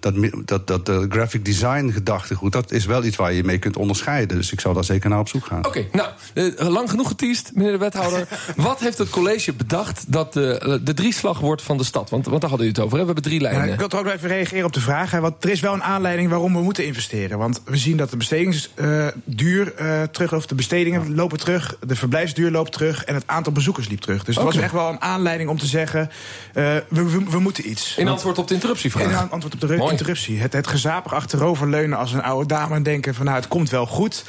dat, 0.00 0.14
dat, 0.44 0.66
dat 0.66 0.88
uh, 0.88 0.98
graphic 1.08 1.44
design 1.44 1.90
gedachtegoed, 1.90 2.52
dat 2.52 2.72
is 2.72 2.86
wel 2.86 3.04
iets 3.04 3.16
waar 3.16 3.32
je 3.32 3.44
mee 3.44 3.58
kunt 3.58 3.76
onderscheiden. 3.76 4.36
Dus 4.36 4.52
ik 4.52 4.60
zou 4.60 4.74
daar 4.74 4.84
zeker 4.84 5.10
naar 5.10 5.18
op 5.18 5.28
zoek 5.28 5.46
gaan. 5.46 5.66
Oké, 5.66 5.68
okay, 5.68 5.88
nou, 6.34 6.70
lang 6.70 6.90
genoeg 6.90 7.08
geteased, 7.08 7.50
meneer 7.54 7.72
de 7.72 7.78
wethouder. 7.78 8.28
Wat 8.56 8.80
heeft 8.80 8.98
het 8.98 9.10
college 9.10 9.52
bedacht 9.52 10.12
dat 10.12 10.32
de, 10.32 10.80
de 10.84 10.94
drieslag 10.94 11.38
wordt 11.38 11.62
van 11.62 11.76
de 11.76 11.84
stad? 11.84 12.10
Want, 12.10 12.26
want 12.26 12.40
daar 12.40 12.50
hadden 12.50 12.68
u 12.68 12.70
het 12.70 12.80
over, 12.80 12.92
hè? 12.92 12.98
we 12.98 13.04
hebben 13.04 13.24
drie 13.24 13.40
lijnen. 13.40 13.66
Ja, 13.66 13.72
ik 13.72 13.78
wil 13.78 13.88
toch 13.88 14.00
ook 14.00 14.06
even 14.06 14.28
reageren 14.28 14.64
op 14.64 14.72
de 14.72 14.80
vraag. 14.80 15.10
Hè, 15.10 15.20
want 15.20 15.44
er 15.44 15.50
is 15.50 15.60
wel 15.60 15.72
een 15.72 15.82
aanleiding 15.82 16.30
waarom 16.34 16.54
we 16.54 16.62
moeten 16.62 16.86
investeren. 16.86 17.38
Want 17.38 17.60
we 17.64 17.76
zien 17.76 17.96
dat 17.96 18.10
de 18.10 18.16
bestedingsduur 18.16 19.72
uh, 19.80 20.02
terug, 20.02 20.32
of 20.32 20.46
de 20.46 20.54
bestedingen 20.54 21.08
ja. 21.08 21.14
lopen 21.14 21.38
terug, 21.38 21.76
de 21.86 21.96
verblijfsduur 21.96 22.50
loopt 22.50 22.72
terug 22.72 23.04
en 23.04 23.14
het 23.14 23.26
aantal 23.26 23.52
bezoekers 23.52 23.88
liep 23.88 24.00
terug. 24.00 24.24
Dus 24.24 24.36
okay. 24.36 24.48
er 24.48 24.54
was 24.54 24.64
echt 24.64 24.72
wel 24.72 24.88
een 24.88 25.00
aanleiding 25.00 25.50
om 25.50 25.58
te 25.58 25.66
zeggen: 25.66 26.00
uh, 26.00 26.12
we, 26.54 26.82
we, 26.88 27.24
we, 27.30 27.38
moeten 27.38 27.70
iets. 27.70 27.96
In 27.96 28.08
antwoord 28.08 28.38
op 28.38 28.48
de 28.48 28.54
interruptievraag. 28.54 29.22
In 29.22 29.30
antwoord 29.30 29.54
op 29.54 29.60
de 29.60 29.76
Mooi. 29.76 29.90
interruptie. 29.90 30.38
Het, 30.38 30.52
het 30.52 30.66
gezapig 30.66 31.14
achteroverleunen 31.14 31.98
als 31.98 32.12
een 32.12 32.22
oude 32.22 32.46
dame 32.46 32.74
en 32.74 32.82
denken: 32.82 33.14
van 33.14 33.24
nou, 33.24 33.36
het 33.36 33.48
komt 33.48 33.70
wel 33.70 33.86
goed. 33.86 34.24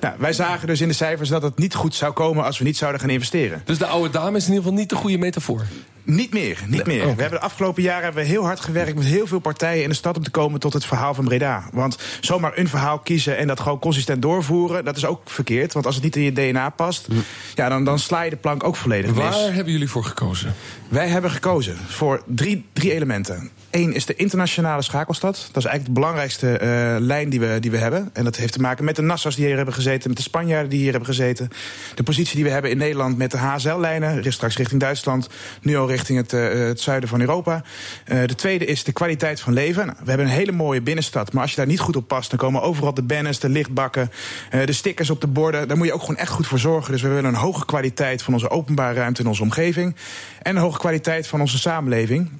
Nou, 0.00 0.14
wij 0.18 0.32
zagen 0.32 0.66
dus 0.66 0.80
in 0.80 0.88
de 0.88 0.94
cijfers 0.94 1.28
dat 1.28 1.42
het 1.42 1.58
niet 1.58 1.74
goed 1.74 1.94
zou 1.94 2.12
komen 2.12 2.44
als 2.44 2.58
we 2.58 2.64
niet 2.64 2.76
zouden 2.76 3.00
gaan 3.00 3.10
investeren. 3.10 3.62
Dus 3.64 3.78
de 3.78 3.86
oude 3.86 4.10
dame 4.10 4.36
is 4.36 4.42
in 4.42 4.48
ieder 4.48 4.62
geval 4.62 4.78
niet 4.78 4.88
de 4.88 4.96
goede 4.96 5.18
metafoor. 5.18 5.66
Niet 6.10 6.32
meer, 6.32 6.62
niet 6.66 6.86
meer. 6.86 7.00
We 7.00 7.06
hebben 7.06 7.30
de 7.30 7.40
afgelopen 7.40 7.82
jaren 7.82 8.04
hebben 8.04 8.22
we 8.22 8.28
heel 8.28 8.44
hard 8.44 8.60
gewerkt 8.60 8.94
met 8.94 9.04
heel 9.04 9.26
veel 9.26 9.38
partijen 9.38 9.82
in 9.82 9.88
de 9.88 9.94
stad 9.94 10.16
om 10.16 10.22
te 10.22 10.30
komen 10.30 10.60
tot 10.60 10.72
het 10.72 10.84
verhaal 10.84 11.14
van 11.14 11.24
Breda. 11.24 11.68
Want 11.72 11.98
zomaar 12.20 12.52
een 12.58 12.68
verhaal 12.68 12.98
kiezen 12.98 13.36
en 13.36 13.46
dat 13.46 13.60
gewoon 13.60 13.78
consistent 13.78 14.22
doorvoeren, 14.22 14.84
dat 14.84 14.96
is 14.96 15.04
ook 15.04 15.20
verkeerd. 15.24 15.72
Want 15.72 15.86
als 15.86 15.94
het 15.94 16.04
niet 16.04 16.16
in 16.16 16.22
je 16.22 16.32
DNA 16.32 16.70
past, 16.70 17.08
ja, 17.54 17.68
dan, 17.68 17.84
dan 17.84 17.98
sla 17.98 18.22
je 18.22 18.30
de 18.30 18.36
plank 18.36 18.64
ook 18.64 18.76
volledig 18.76 19.14
mis. 19.14 19.24
Waar 19.24 19.54
hebben 19.54 19.72
jullie 19.72 19.88
voor 19.88 20.04
gekozen? 20.04 20.54
Wij 20.88 21.08
hebben 21.08 21.30
gekozen 21.30 21.76
voor 21.86 22.22
drie, 22.26 22.64
drie 22.72 22.92
elementen. 22.92 23.50
Eén 23.70 23.92
is 23.92 24.06
de 24.06 24.14
internationale 24.14 24.82
schakelstad. 24.82 25.34
Dat 25.52 25.64
is 25.64 25.68
eigenlijk 25.70 25.84
de 25.84 26.00
belangrijkste 26.00 26.58
eh, 26.58 26.96
lijn 26.98 27.28
die 27.28 27.40
we, 27.40 27.56
die 27.60 27.70
we 27.70 27.76
hebben. 27.76 28.10
En 28.12 28.24
dat 28.24 28.36
heeft 28.36 28.52
te 28.52 28.60
maken 28.60 28.84
met 28.84 28.96
de 28.96 29.02
Nassau's 29.02 29.36
die 29.36 29.46
hier 29.46 29.56
hebben 29.56 29.74
gezeten, 29.74 30.08
met 30.08 30.16
de 30.16 30.22
Spanjaarden 30.22 30.70
die 30.70 30.78
hier 30.78 30.90
hebben 30.90 31.08
gezeten. 31.08 31.48
De 31.94 32.02
positie 32.02 32.34
die 32.34 32.44
we 32.44 32.50
hebben 32.50 32.70
in 32.70 32.76
Nederland 32.76 33.16
met 33.16 33.30
de 33.30 33.36
HSL-lijnen, 33.36 34.32
straks 34.32 34.56
richting 34.56 34.80
Duitsland, 34.80 35.28
nu 35.62 35.76
al 35.76 35.88
richting 35.88 36.18
het, 36.18 36.32
eh, 36.32 36.52
het 36.52 36.80
zuiden 36.80 37.08
van 37.08 37.20
Europa. 37.20 37.62
Eh, 38.04 38.20
de 38.26 38.34
tweede 38.34 38.64
is 38.64 38.84
de 38.84 38.92
kwaliteit 38.92 39.40
van 39.40 39.52
leven. 39.52 39.86
Nou, 39.86 39.98
we 40.02 40.08
hebben 40.08 40.26
een 40.26 40.32
hele 40.32 40.52
mooie 40.52 40.82
binnenstad, 40.82 41.32
maar 41.32 41.42
als 41.42 41.50
je 41.50 41.56
daar 41.56 41.66
niet 41.66 41.80
goed 41.80 41.96
op 41.96 42.08
past, 42.08 42.30
dan 42.30 42.38
komen 42.38 42.62
overal 42.62 42.94
de 42.94 43.02
banners, 43.02 43.38
de 43.38 43.48
lichtbakken, 43.48 44.10
de 44.50 44.72
stickers 44.72 45.10
op 45.10 45.20
de 45.20 45.26
borden. 45.26 45.68
Daar 45.68 45.76
moet 45.76 45.86
je 45.86 45.92
ook 45.92 46.00
gewoon 46.00 46.16
echt 46.16 46.30
goed 46.30 46.46
voor 46.46 46.58
zorgen. 46.58 46.92
Dus 46.92 47.02
we 47.02 47.08
willen 47.08 47.24
een 47.24 47.34
hoge 47.34 47.64
kwaliteit 47.64 48.22
van 48.22 48.32
onze 48.32 48.50
openbare 48.50 48.94
ruimte 48.94 49.22
in 49.22 49.28
onze 49.28 49.42
omgeving. 49.42 49.96
En 50.42 50.56
een 50.56 50.62
hoge 50.62 50.78
kwaliteit 50.78 51.26
van 51.26 51.40
onze 51.40 51.58
samenleving. 51.58 52.30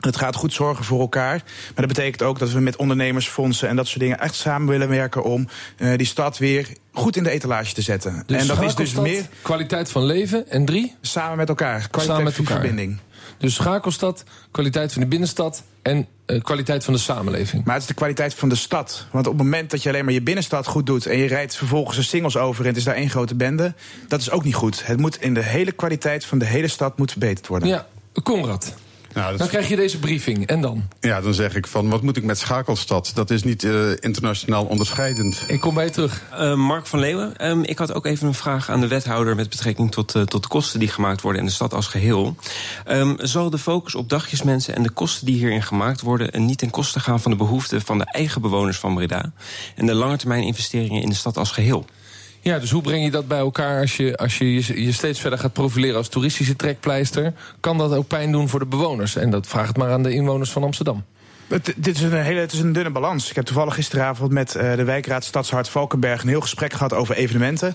Het 0.00 0.16
gaat 0.16 0.34
goed 0.34 0.52
zorgen 0.52 0.84
voor 0.84 1.00
elkaar. 1.00 1.42
Maar 1.44 1.86
dat 1.86 1.86
betekent 1.86 2.22
ook 2.22 2.38
dat 2.38 2.50
we 2.50 2.60
met 2.60 2.76
ondernemersfondsen 2.76 3.68
en 3.68 3.76
dat 3.76 3.86
soort 3.86 4.00
dingen 4.00 4.20
echt 4.20 4.34
samen 4.34 4.68
willen 4.68 4.88
werken 4.88 5.22
om 5.22 5.48
uh, 5.78 5.96
die 5.96 6.06
stad 6.06 6.38
weer 6.38 6.68
goed 6.92 7.16
in 7.16 7.22
de 7.22 7.30
etalage 7.30 7.74
te 7.74 7.82
zetten. 7.82 8.22
Dus 8.26 8.40
en 8.40 8.46
dat 8.46 8.62
is 8.62 8.74
dus 8.74 8.92
meer. 8.92 9.28
Kwaliteit 9.42 9.90
van 9.90 10.04
leven 10.04 10.50
en 10.50 10.64
drie? 10.64 10.94
Samen 11.00 11.36
met 11.36 11.48
elkaar. 11.48 11.78
Kwaliteit 11.78 12.06
Samen 12.06 12.24
met 12.24 12.34
van 12.34 12.44
elkaar. 12.44 12.60
verbinding. 12.60 12.98
Dus 13.38 13.54
schakelstad, 13.54 14.24
kwaliteit 14.50 14.92
van 14.92 15.02
de 15.02 15.08
binnenstad 15.08 15.62
en 15.82 16.06
uh, 16.26 16.42
kwaliteit 16.42 16.84
van 16.84 16.94
de 16.94 17.00
samenleving. 17.00 17.64
Maar 17.64 17.74
het 17.74 17.82
is 17.82 17.88
de 17.88 17.94
kwaliteit 17.94 18.34
van 18.34 18.48
de 18.48 18.54
stad. 18.54 19.06
Want 19.10 19.26
op 19.26 19.32
het 19.32 19.42
moment 19.42 19.70
dat 19.70 19.82
je 19.82 19.88
alleen 19.88 20.04
maar 20.04 20.14
je 20.14 20.22
binnenstad 20.22 20.66
goed 20.66 20.86
doet 20.86 21.06
en 21.06 21.18
je 21.18 21.26
rijdt 21.26 21.56
vervolgens 21.56 21.96
een 21.96 22.04
singles 22.04 22.36
over 22.36 22.62
en 22.62 22.68
het 22.68 22.76
is 22.76 22.84
daar 22.84 22.94
één 22.94 23.10
grote 23.10 23.34
bende, 23.34 23.74
dat 24.08 24.20
is 24.20 24.30
ook 24.30 24.44
niet 24.44 24.54
goed. 24.54 24.86
Het 24.86 24.98
moet 24.98 25.20
in 25.22 25.34
de 25.34 25.42
hele 25.42 25.72
kwaliteit 25.72 26.24
van 26.24 26.38
de 26.38 26.44
hele 26.44 26.68
stad 26.68 26.98
moet 26.98 27.10
verbeterd 27.10 27.46
worden. 27.46 27.68
Ja, 27.68 27.86
Conrad. 28.22 28.74
Nou, 29.14 29.36
Dan 29.36 29.48
krijg 29.48 29.68
je 29.68 29.76
deze 29.76 29.98
briefing. 29.98 30.46
En 30.46 30.60
dan? 30.60 30.88
Ja, 31.00 31.20
dan 31.20 31.34
zeg 31.34 31.54
ik 31.54 31.66
van, 31.66 31.88
wat 31.88 32.02
moet 32.02 32.16
ik 32.16 32.22
met 32.22 32.38
Schakelstad? 32.38 33.10
Dat 33.14 33.30
is 33.30 33.42
niet 33.42 33.62
uh, 33.62 33.90
internationaal 34.00 34.64
onderscheidend. 34.64 35.44
Ik 35.46 35.60
kom 35.60 35.74
bij 35.74 35.84
je 35.84 35.90
terug. 35.90 36.22
Uh, 36.32 36.54
Mark 36.54 36.86
van 36.86 36.98
Leeuwen, 36.98 37.48
um, 37.48 37.64
ik 37.64 37.78
had 37.78 37.92
ook 37.92 38.06
even 38.06 38.26
een 38.26 38.34
vraag 38.34 38.70
aan 38.70 38.80
de 38.80 38.88
wethouder... 38.88 39.36
met 39.36 39.48
betrekking 39.48 39.92
tot, 39.92 40.14
uh, 40.14 40.22
tot 40.22 40.42
de 40.42 40.48
kosten 40.48 40.80
die 40.80 40.88
gemaakt 40.88 41.20
worden 41.20 41.40
in 41.40 41.46
de 41.46 41.52
stad 41.52 41.74
als 41.74 41.86
geheel. 41.86 42.36
Um, 42.88 43.16
zal 43.18 43.50
de 43.50 43.58
focus 43.58 43.94
op 43.94 44.08
dagjesmensen 44.08 44.74
en 44.74 44.82
de 44.82 44.90
kosten 44.90 45.26
die 45.26 45.36
hierin 45.36 45.62
gemaakt 45.62 46.00
worden... 46.00 46.46
niet 46.46 46.58
ten 46.58 46.70
koste 46.70 47.00
gaan 47.00 47.20
van 47.20 47.30
de 47.30 47.36
behoeften 47.36 47.80
van 47.80 47.98
de 47.98 48.04
eigen 48.04 48.40
bewoners 48.40 48.78
van 48.78 48.94
Breda... 48.94 49.32
en 49.76 49.86
de 49.86 49.94
langetermijn 49.94 50.42
investeringen 50.42 51.02
in 51.02 51.08
de 51.08 51.14
stad 51.14 51.36
als 51.36 51.50
geheel? 51.50 51.86
Ja, 52.40 52.58
dus 52.58 52.70
hoe 52.70 52.82
breng 52.82 53.04
je 53.04 53.10
dat 53.10 53.28
bij 53.28 53.38
elkaar 53.38 53.80
als 53.80 53.96
je 53.96 54.16
als 54.16 54.38
je, 54.38 54.54
je, 54.84 54.92
steeds 54.92 55.20
verder 55.20 55.38
gaat 55.38 55.52
profileren 55.52 55.96
als 55.96 56.08
toeristische 56.08 56.56
trekpleister? 56.56 57.32
Kan 57.60 57.78
dat 57.78 57.92
ook 57.92 58.06
pijn 58.06 58.32
doen 58.32 58.48
voor 58.48 58.58
de 58.58 58.66
bewoners? 58.66 59.16
En 59.16 59.30
dat 59.30 59.46
vraag 59.46 59.66
het 59.66 59.76
maar 59.76 59.90
aan 59.90 60.02
de 60.02 60.12
inwoners 60.12 60.50
van 60.50 60.62
Amsterdam. 60.62 61.04
Dit 61.76 61.96
is 61.96 62.02
een 62.02 62.12
hele, 62.12 62.40
het 62.40 62.52
is 62.52 62.60
een 62.60 62.72
dunne 62.72 62.90
balans. 62.90 63.30
Ik 63.30 63.36
heb 63.36 63.44
toevallig 63.44 63.74
gisteravond 63.74 64.32
met 64.32 64.54
uh, 64.56 64.74
de 64.76 64.84
wijkraad 64.84 65.24
Stadshart 65.24 65.68
Valkenberg 65.68 66.22
een 66.22 66.28
heel 66.28 66.40
gesprek 66.40 66.72
gehad 66.72 66.94
over 66.94 67.14
evenementen. 67.14 67.74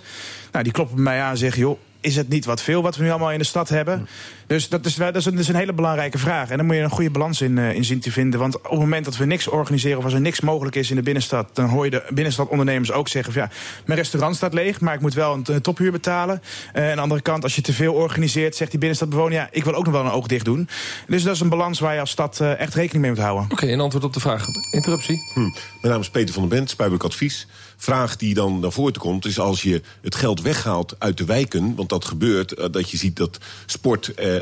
Nou, 0.52 0.64
die 0.64 0.74
kloppen 0.74 1.04
mij 1.04 1.22
aan 1.22 1.32
en 1.32 1.38
zeggen: 1.38 1.62
joh, 1.62 1.80
is 2.00 2.16
het 2.16 2.30
niet 2.30 2.46
wat 2.46 2.62
veel 2.62 2.82
wat 2.82 2.96
we 2.96 3.04
nu 3.04 3.10
allemaal 3.10 3.32
in 3.32 3.40
de 3.40 3.46
stad 3.46 3.70
hebben? 3.70 4.08
Dus 4.48 4.70
dat 4.70 4.86
is, 4.86 4.96
dat 4.96 5.16
is, 5.16 5.26
een, 5.26 5.32
dat 5.32 5.42
is 5.42 5.48
een 5.48 5.56
hele 5.56 5.74
belangrijke 5.74 6.18
vraag. 6.18 6.50
En 6.50 6.58
daar 6.58 6.66
moet 6.66 6.76
je 6.76 6.82
een 6.82 6.90
goede 6.90 7.10
balans 7.10 7.42
in, 7.42 7.58
uh, 7.58 7.74
in 7.74 7.84
zien 7.84 8.00
te 8.00 8.12
vinden. 8.12 8.40
Want 8.40 8.56
op 8.56 8.70
het 8.70 8.80
moment 8.80 9.06
dat 9.06 9.18
we 9.18 9.26
niks 9.26 9.48
organiseren 9.48 9.98
of 9.98 10.04
als 10.04 10.14
er 10.14 10.22
niks 10.22 10.42
mogelijk 10.42 10.76
is 10.76 10.90
in 10.90 10.96
de 10.96 11.02
binnenstad, 11.02 11.50
dan 11.54 11.70
hoor 11.70 11.86
je 11.86 11.92
de 11.92 12.04
binnenstadondernemers 12.10 12.92
ook 12.92 13.08
zeggen: 13.08 13.34
van, 13.34 13.42
ja, 13.42 13.50
mijn 13.86 14.00
restaurant 14.00 14.36
staat 14.36 14.54
leeg, 14.54 14.82
maar 14.82 14.94
ik 14.94 15.02
moet 15.02 15.14
wel 15.14 15.34
een, 15.34 15.62
tophuur 15.62 15.92
betalen. 15.92 16.42
Uh, 16.76 16.90
aan 16.90 16.96
de 16.96 17.02
andere 17.02 17.22
kant, 17.22 17.44
als 17.44 17.56
je 17.56 17.62
te 17.62 17.74
veel 17.74 17.94
organiseert, 17.94 18.56
zegt 18.56 18.70
die 18.70 18.80
binnenstadbewoner: 18.80 19.34
ja, 19.34 19.48
ik 19.52 19.64
wil 19.64 19.74
ook 19.74 19.86
nog 19.86 19.94
wel 19.94 20.06
een 20.06 20.12
oog 20.12 20.28
dicht 20.28 20.46
doen. 20.46 20.68
Dus 21.08 21.24
dat 21.24 21.36
is 21.36 21.40
een 21.40 21.50
balans 21.50 21.80
waar 21.80 21.94
je 21.94 22.00
als 22.00 22.10
stad 22.10 22.40
uh, 22.42 22.60
echt 22.60 22.74
rekening 22.74 23.02
mee 23.02 23.12
moet 23.12 23.24
houden. 23.24 23.44
Oké, 23.44 23.54
okay, 23.54 23.74
een 23.74 23.80
antwoord 23.80 24.04
op 24.04 24.14
de 24.14 24.20
vraag. 24.20 24.46
Interruptie. 24.72 25.18
Hm. 25.34 25.40
Mijn 25.40 25.54
naam 25.82 26.00
is 26.00 26.10
Peter 26.10 26.34
van 26.34 26.48
der 26.48 26.58
Bent, 26.58 26.70
Spuibelijk 26.70 27.06
Advies. 27.06 27.48
Vraag 27.78 28.16
die 28.16 28.34
dan 28.34 28.60
naar 28.60 28.72
voren 28.72 28.94
komt 28.94 29.26
is 29.26 29.40
als 29.40 29.62
je 29.62 29.82
het 30.02 30.16
geld 30.16 30.42
weghaalt 30.42 30.96
uit 31.00 31.18
de 31.18 31.26
wijken, 31.26 31.76
want 31.76 31.90
dat 31.90 32.06
gebeurt, 32.06 32.74
dat 32.74 32.90
je 32.90 32.98
ziet 32.98 33.16
dat 33.16 33.38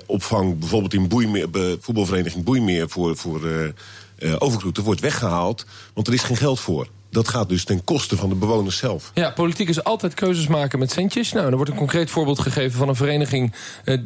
sportopvang 0.01 0.60
bijvoorbeeld 0.60 0.93
in 0.93 1.08
Boeimeer, 1.08 1.47
voetbalvereniging 1.79 2.43
Boeimeer 2.43 2.89
voor, 2.89 3.17
voor 3.17 3.41
uh, 3.45 4.36
overgroeten 4.39 4.84
wordt 4.84 5.01
weggehaald, 5.01 5.65
want 5.93 6.08
er 6.08 6.13
is 6.13 6.23
geen 6.23 6.38
geld 6.38 6.60
voor. 6.60 6.88
Dat 7.10 7.27
gaat 7.27 7.49
dus 7.49 7.63
ten 7.63 7.84
koste 7.84 8.17
van 8.17 8.29
de 8.29 8.36
bewoners 8.36 8.77
zelf. 8.77 9.12
Ja, 9.13 9.29
politiek 9.29 9.69
is 9.69 9.84
altijd 9.84 10.13
keuzes 10.13 10.47
maken 10.47 10.79
met 10.79 10.91
centjes. 10.91 11.32
Nou, 11.32 11.49
er 11.49 11.56
wordt 11.56 11.71
een 11.71 11.77
concreet 11.77 12.12
voorbeeld 12.12 12.39
gegeven 12.39 12.77
van 12.77 12.89
een 12.89 12.95
vereniging 12.95 13.53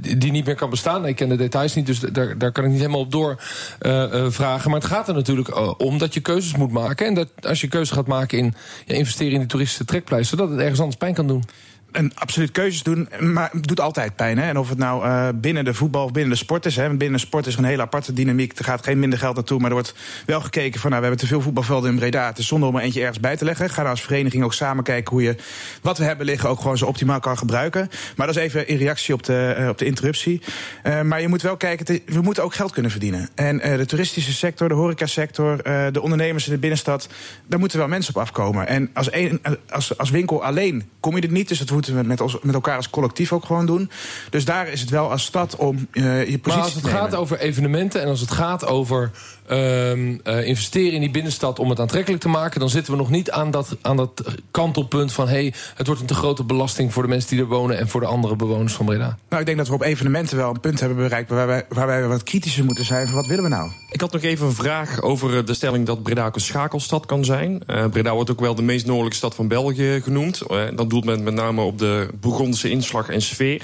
die 0.01 0.31
niet 0.31 0.45
meer 0.45 0.55
kan 0.55 0.69
bestaan. 0.69 1.05
Ik 1.05 1.15
ken 1.15 1.29
de 1.29 1.35
details 1.35 1.75
niet, 1.75 1.85
dus 1.85 1.99
daar, 1.99 2.37
daar 2.37 2.51
kan 2.51 2.63
ik 2.63 2.69
niet 2.69 2.79
helemaal 2.79 2.99
op 2.99 3.11
door 3.11 3.41
uh, 3.81 3.91
uh, 3.91 4.25
vragen. 4.29 4.71
Maar 4.71 4.79
het 4.79 4.89
gaat 4.89 5.07
er 5.07 5.13
natuurlijk 5.13 5.79
om 5.81 5.97
dat 5.97 6.13
je 6.13 6.19
keuzes 6.19 6.55
moet 6.55 6.71
maken. 6.71 7.07
En 7.07 7.13
dat 7.13 7.27
als 7.41 7.61
je 7.61 7.67
keuzes 7.67 7.95
gaat 7.95 8.07
maken 8.07 8.37
in 8.37 8.53
ja, 8.85 8.95
investeren 8.95 9.33
in 9.33 9.39
die 9.39 9.47
toeristische 9.47 9.85
trekpleister, 9.85 10.37
dat 10.37 10.49
het 10.49 10.59
ergens 10.59 10.79
anders 10.79 10.97
pijn 10.97 11.13
kan 11.13 11.27
doen 11.27 11.43
en 11.91 12.11
absoluut 12.15 12.51
keuzes 12.51 12.83
doen, 12.83 13.09
maar 13.19 13.49
het 13.51 13.67
doet 13.67 13.79
altijd 13.79 14.15
pijn. 14.15 14.37
Hè? 14.37 14.47
En 14.47 14.57
of 14.57 14.69
het 14.69 14.77
nou 14.77 15.05
uh, 15.05 15.27
binnen 15.35 15.65
de 15.65 15.73
voetbal 15.73 16.03
of 16.03 16.11
binnen 16.11 16.31
de 16.31 16.37
sport 16.37 16.65
is. 16.65 16.75
Hè? 16.75 16.87
Binnen 16.87 17.19
de 17.19 17.25
sport 17.25 17.45
is 17.45 17.55
een 17.55 17.63
hele 17.63 17.81
aparte 17.81 18.13
dynamiek. 18.13 18.57
Er 18.57 18.65
gaat 18.65 18.83
geen 18.83 18.99
minder 18.99 19.19
geld 19.19 19.35
naartoe, 19.35 19.59
maar 19.59 19.67
er 19.67 19.73
wordt 19.75 19.95
wel 20.25 20.41
gekeken 20.41 20.79
van... 20.79 20.89
nou, 20.89 21.01
we 21.01 21.07
hebben 21.07 21.25
te 21.27 21.33
veel 21.33 21.41
voetbalvelden 21.41 21.89
in 21.89 21.95
Breda. 21.95 22.25
Het 22.27 22.37
is 22.37 22.47
zonder 22.47 22.69
om 22.69 22.75
er 22.75 22.81
eentje 22.81 22.99
ergens 22.99 23.19
bij 23.19 23.35
te 23.35 23.45
leggen. 23.45 23.69
Ga 23.69 23.81
dan 23.81 23.91
als 23.91 24.01
vereniging 24.01 24.43
ook 24.43 24.53
samen 24.53 24.83
kijken 24.83 25.13
hoe 25.13 25.23
je 25.23 25.35
wat 25.81 25.97
we 25.97 26.03
hebben 26.03 26.25
liggen... 26.25 26.49
ook 26.49 26.59
gewoon 26.59 26.77
zo 26.77 26.85
optimaal 26.85 27.19
kan 27.19 27.37
gebruiken. 27.37 27.89
Maar 28.15 28.27
dat 28.27 28.35
is 28.35 28.41
even 28.41 28.67
in 28.67 28.77
reactie 28.77 29.13
op 29.13 29.23
de, 29.23 29.55
uh, 29.59 29.67
op 29.67 29.77
de 29.77 29.85
interruptie. 29.85 30.41
Uh, 30.83 31.01
maar 31.01 31.21
je 31.21 31.27
moet 31.27 31.41
wel 31.41 31.57
kijken, 31.57 32.01
we 32.05 32.21
moeten 32.21 32.43
ook 32.43 32.53
geld 32.53 32.71
kunnen 32.71 32.91
verdienen. 32.91 33.29
En 33.35 33.57
de 33.57 33.85
toeristische 33.85 34.33
sector, 34.33 34.67
de 34.67 34.73
horecasector, 34.73 35.63
de 35.91 36.01
ondernemers 36.01 36.45
in 36.47 36.53
de 36.53 36.59
binnenstad... 36.59 37.09
daar 37.47 37.59
moeten 37.59 37.77
wel 37.77 37.87
mensen 37.87 38.15
op 38.15 38.21
afkomen. 38.21 38.67
En 38.67 38.89
als, 38.93 39.11
een, 39.11 39.41
als, 39.69 39.97
als 39.97 40.09
winkel 40.09 40.43
alleen 40.43 40.89
kom 40.99 41.15
je 41.15 41.21
er 41.21 41.31
niet, 41.31 41.47
dus 41.47 41.59
het 41.59 41.69
moeten 41.77 41.95
we 41.95 42.03
met, 42.03 42.43
met 42.43 42.53
elkaar 42.53 42.75
als 42.75 42.89
collectief 42.89 43.33
ook 43.33 43.45
gewoon 43.45 43.65
doen. 43.65 43.89
Dus 44.29 44.45
daar 44.45 44.67
is 44.67 44.81
het 44.81 44.89
wel 44.89 45.11
als 45.11 45.23
stad 45.23 45.55
om 45.55 45.87
uh, 45.91 46.29
je 46.29 46.39
positie 46.39 46.41
Maar 46.43 46.63
als 46.63 46.73
het 46.73 46.83
te 46.83 46.89
gaat 46.89 47.15
over 47.15 47.39
evenementen 47.39 48.01
en 48.01 48.07
als 48.07 48.19
het 48.19 48.31
gaat 48.31 48.65
over 48.65 49.11
um, 49.51 50.21
uh, 50.23 50.47
investeren 50.47 50.93
in 50.93 50.99
die 50.99 51.11
binnenstad 51.11 51.59
om 51.59 51.69
het 51.69 51.79
aantrekkelijk 51.79 52.21
te 52.21 52.29
maken, 52.29 52.59
dan 52.59 52.69
zitten 52.69 52.93
we 52.93 52.99
nog 52.99 53.09
niet 53.09 53.31
aan 53.31 53.51
dat, 53.51 53.77
aan 53.81 53.97
dat 53.97 54.23
kantelpunt 54.51 55.13
van 55.13 55.27
hey, 55.27 55.53
het 55.75 55.87
wordt 55.87 56.01
een 56.01 56.07
te 56.07 56.13
grote 56.13 56.43
belasting 56.43 56.93
voor 56.93 57.03
de 57.03 57.09
mensen 57.09 57.29
die 57.29 57.39
er 57.39 57.45
wonen 57.45 57.77
en 57.77 57.87
voor 57.87 58.01
de 58.01 58.07
andere 58.07 58.35
bewoners 58.35 58.73
van 58.73 58.85
Breda. 58.85 59.17
Nou, 59.29 59.39
ik 59.39 59.45
denk 59.45 59.57
dat 59.57 59.67
we 59.67 59.73
op 59.73 59.81
evenementen 59.81 60.37
wel 60.37 60.49
een 60.49 60.59
punt 60.59 60.79
hebben 60.79 60.97
bereikt 60.97 61.29
waar 61.29 61.47
wij, 61.47 61.65
waar 61.69 61.87
wij 61.87 62.07
wat 62.07 62.23
kritischer 62.23 62.65
moeten 62.65 62.85
zijn 62.85 63.07
van 63.07 63.15
wat 63.15 63.27
willen 63.27 63.43
we 63.43 63.49
nou? 63.49 63.71
Ik 63.91 64.01
had 64.01 64.11
nog 64.11 64.21
even 64.21 64.45
een 64.45 64.53
vraag 64.53 65.01
over 65.01 65.45
de 65.45 65.53
stelling 65.53 65.85
dat 65.85 66.03
Breda 66.03 66.25
ook 66.25 66.35
een 66.35 66.41
schakelstad 66.41 67.05
kan 67.05 67.25
zijn. 67.25 67.63
Uh, 67.67 67.85
Breda 67.85 68.13
wordt 68.13 68.31
ook 68.31 68.39
wel 68.39 68.55
de 68.55 68.61
meest 68.61 68.85
noordelijke 68.85 69.17
stad 69.17 69.35
van 69.35 69.47
België 69.47 70.01
genoemd. 70.03 70.41
Uh, 70.51 70.61
dat 70.75 70.89
doelt 70.89 71.05
men 71.05 71.23
met 71.23 71.33
name 71.33 71.61
op 71.61 71.77
de 71.77 72.07
Bourgondische 72.19 72.69
inslag 72.69 73.09
en 73.09 73.21
sfeer. 73.21 73.61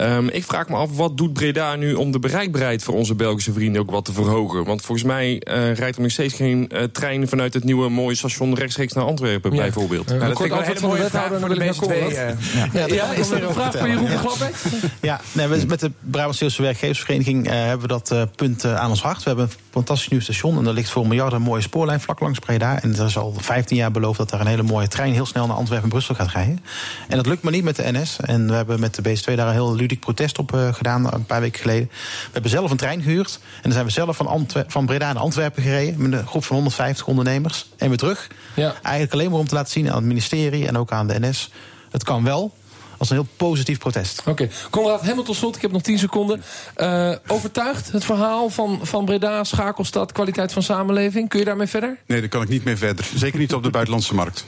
Um, 0.00 0.28
ik 0.28 0.44
vraag 0.44 0.68
me 0.68 0.76
af, 0.76 0.96
wat 0.96 1.16
doet 1.16 1.32
Breda 1.32 1.76
nu 1.76 1.94
om 1.94 2.10
de 2.10 2.18
bereikbaarheid 2.18 2.82
voor 2.82 2.94
onze 2.94 3.14
Belgische 3.14 3.52
vrienden 3.52 3.80
ook 3.80 3.90
wat 3.90 4.04
te 4.04 4.12
verhogen? 4.12 4.64
Want 4.64 4.82
volgens 4.82 5.06
mij 5.06 5.32
uh, 5.32 5.74
rijdt 5.74 5.96
er 5.96 6.02
nog 6.02 6.10
steeds 6.10 6.34
geen 6.34 6.70
uh, 6.72 6.82
trein 6.82 7.28
vanuit 7.28 7.54
het 7.54 7.64
nieuwe 7.64 7.88
mooie 7.88 8.14
station 8.14 8.54
rechtstreeks 8.54 8.92
naar 8.92 9.04
Antwerpen, 9.04 9.52
ja. 9.52 9.56
bijvoorbeeld. 9.56 10.12
Uh, 10.12 10.20
dat 10.20 10.26
vind 10.26 10.40
ik 10.40 10.48
wel 10.48 10.58
een 10.58 10.64
hele 10.64 10.86
mooie 10.86 11.04
vraag 11.04 11.30
voor 11.38 11.48
de 11.48 11.56
mensen 11.56 11.82
twee. 11.82 12.12
Ja, 12.12 12.34
ja, 12.72 12.86
ja 12.86 13.12
is 13.12 13.30
er 13.30 13.44
een 13.44 13.52
vraag 13.52 13.78
voor 13.78 13.88
Jeroen 13.88 14.08
Glabbeek? 14.08 14.54
Ja, 15.00 15.20
nee, 15.32 15.48
met 15.66 15.80
de 15.80 15.90
Brabantse 16.00 16.62
Werkgeversvereniging 16.62 17.48
hebben 17.48 17.88
we 17.88 18.00
dat 18.02 18.36
punt 18.36 18.64
aan 18.64 18.90
ons 18.90 19.02
hart. 19.02 19.18
We 19.22 19.28
hebben 19.28 19.44
een 19.44 19.56
fantastisch 19.70 20.08
nieuw 20.08 20.20
station 20.20 20.58
en 20.58 20.66
er 20.66 20.72
ligt 20.72 20.90
voor 20.90 21.06
miljarden 21.06 21.38
een 21.38 21.44
mooie 21.44 21.62
spoorlijn 21.62 22.00
vlak 22.00 22.20
langs 22.20 22.38
Breda. 22.38 22.82
En 22.82 22.96
er 22.96 23.06
is 23.06 23.18
al 23.18 23.34
15 23.36 23.76
jaar 23.76 23.90
beloofd 23.90 24.18
dat 24.18 24.30
daar 24.30 24.40
een 24.40 24.46
hele 24.46 24.62
mooie 24.62 24.88
trein 24.88 25.12
heel 25.12 25.26
snel 25.26 25.46
naar 25.46 25.56
Antwerpen 25.56 25.84
en 25.84 25.90
Brussel 25.90 26.14
gaat 26.14 26.30
rijden. 26.30 26.60
En 27.08 27.16
dat 27.16 27.26
lukt 27.26 27.42
maar 27.42 27.52
niet 27.52 27.64
met 27.64 27.76
de 27.76 27.92
NS. 27.92 28.16
En 28.20 28.46
we 28.46 28.54
hebben 28.54 28.80
met 28.80 28.94
de 28.94 29.02
BS2 29.02 29.34
daar 29.34 29.46
een 29.46 29.52
heel 29.52 29.74
ludiek 29.86 30.04
protest 30.04 30.38
op 30.38 30.54
uh, 30.54 30.74
gedaan 30.74 31.12
een 31.12 31.26
paar 31.26 31.40
weken 31.40 31.60
geleden. 31.60 31.88
We 31.90 32.30
hebben 32.32 32.50
zelf 32.50 32.70
een 32.70 32.76
trein 32.76 33.02
gehuurd. 33.02 33.38
En 33.54 33.62
dan 33.62 33.72
zijn 33.72 33.84
we 33.84 33.90
zelf 33.90 34.16
van, 34.16 34.26
Antwer 34.26 34.64
van 34.68 34.86
Breda 34.86 35.12
naar 35.12 35.22
Antwerpen 35.22 35.62
gereden. 35.62 36.02
Met 36.08 36.20
een 36.20 36.26
groep 36.26 36.44
van 36.44 36.56
150 36.56 37.06
ondernemers. 37.06 37.66
En 37.76 37.88
weer 37.88 37.98
terug. 37.98 38.28
Ja. 38.54 38.74
Eigenlijk 38.82 39.12
alleen 39.12 39.30
maar 39.30 39.38
om 39.38 39.48
te 39.48 39.54
laten 39.54 39.72
zien 39.72 39.88
aan 39.88 39.96
het 39.96 40.04
ministerie 40.04 40.66
en 40.66 40.78
ook 40.78 40.90
aan 40.90 41.06
de 41.06 41.20
NS. 41.20 41.50
Het 41.90 42.04
kan 42.04 42.24
wel. 42.24 42.54
Als 42.98 43.10
een 43.10 43.16
heel 43.16 43.26
positief 43.36 43.78
protest. 43.78 44.20
Oké, 44.20 44.30
okay. 44.30 44.50
Conrad, 44.70 45.00
helemaal 45.00 45.24
tot 45.24 45.36
slot. 45.36 45.56
Ik 45.56 45.62
heb 45.62 45.72
nog 45.72 45.82
10 45.82 45.98
seconden. 45.98 46.42
Uh, 46.76 47.12
overtuigd 47.26 47.92
het 47.92 48.04
verhaal 48.04 48.50
van, 48.50 48.80
van 48.82 49.04
Breda, 49.04 49.44
Schakelstad, 49.44 50.12
kwaliteit 50.12 50.52
van 50.52 50.62
samenleving? 50.62 51.28
Kun 51.28 51.38
je 51.38 51.44
daarmee 51.44 51.66
verder? 51.66 51.98
Nee, 52.06 52.20
daar 52.20 52.28
kan 52.28 52.42
ik 52.42 52.48
niet 52.48 52.64
mee 52.64 52.76
verder. 52.76 53.08
Zeker 53.14 53.38
niet 53.38 53.54
op 53.54 53.62
de 53.62 53.70
buitenlandse 53.70 54.14
markt. 54.14 54.44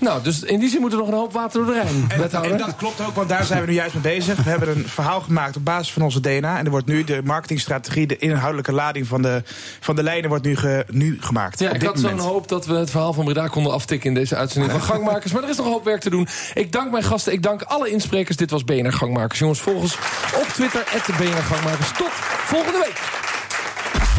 Nou, 0.00 0.22
dus 0.22 0.40
in 0.42 0.58
die 0.58 0.68
zin 0.68 0.80
moet 0.80 0.92
er 0.92 0.98
nog 0.98 1.08
een 1.08 1.14
hoop 1.14 1.32
water 1.32 1.64
door 1.64 1.74
de 1.74 1.80
Rijn, 1.80 2.04
En, 2.08 2.42
en 2.52 2.56
dat 2.58 2.76
klopt 2.76 3.00
ook, 3.00 3.14
want 3.14 3.28
daar 3.28 3.44
zijn 3.44 3.60
we 3.60 3.66
nu 3.66 3.72
juist 3.72 3.94
mee 3.94 4.02
bezig. 4.02 4.36
We 4.42 4.50
hebben 4.50 4.68
een 4.76 4.88
verhaal 4.88 5.20
gemaakt 5.20 5.56
op 5.56 5.64
basis 5.64 5.92
van 5.92 6.02
onze 6.02 6.20
DNA. 6.20 6.58
En 6.58 6.64
er 6.64 6.70
wordt 6.70 6.86
nu 6.86 7.04
de 7.04 7.20
marketingstrategie, 7.24 8.06
de 8.06 8.16
inhoudelijke 8.16 8.72
lading 8.72 9.06
van 9.06 9.22
de, 9.22 9.42
van 9.80 9.96
de 9.96 10.02
lijnen 10.02 10.28
wordt 10.28 10.44
nu, 10.44 10.56
ge- 10.56 10.84
nu 10.90 11.16
gemaakt. 11.20 11.58
Ja, 11.58 11.70
ik 11.72 11.82
had 11.82 11.98
zo'n 11.98 12.18
hoop 12.18 12.48
dat 12.48 12.66
we 12.66 12.74
het 12.74 12.90
verhaal 12.90 13.12
van 13.12 13.24
Breda 13.24 13.46
konden 13.46 13.72
aftikken 13.72 14.08
in 14.08 14.14
deze 14.14 14.36
uitzending 14.36 14.72
van 14.72 14.82
Gangmakers. 14.90 15.32
Maar 15.32 15.42
er 15.42 15.48
is 15.48 15.56
nog 15.56 15.66
een 15.66 15.72
hoop 15.72 15.84
werk 15.84 16.00
te 16.00 16.10
doen. 16.10 16.28
Ik 16.54 16.72
dank 16.72 16.90
mijn 16.90 17.04
gasten, 17.04 17.32
ik 17.32 17.42
dank 17.42 17.62
alle 17.62 17.90
insprekers. 17.90 18.36
Dit 18.36 18.50
was 18.50 18.64
BNR 18.64 18.92
Gangmakers. 18.92 19.38
Jongens, 19.38 19.60
volg 19.60 19.80
ons 19.82 19.94
op 20.34 20.46
Twitter, 20.54 20.84
BNR 21.18 21.42
Gangmakers. 21.42 21.92
Tot 21.92 22.10
volgende 22.44 22.78
week. 22.78 23.26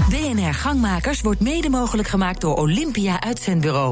BNR 0.10 0.54
Gangmakers 0.54 1.22
wordt 1.22 1.40
mede 1.40 1.70
mogelijk 1.70 2.08
gemaakt 2.08 2.42
door 2.42 2.56
Olympia 2.58 3.22
Uitzendbureau. 3.22 3.88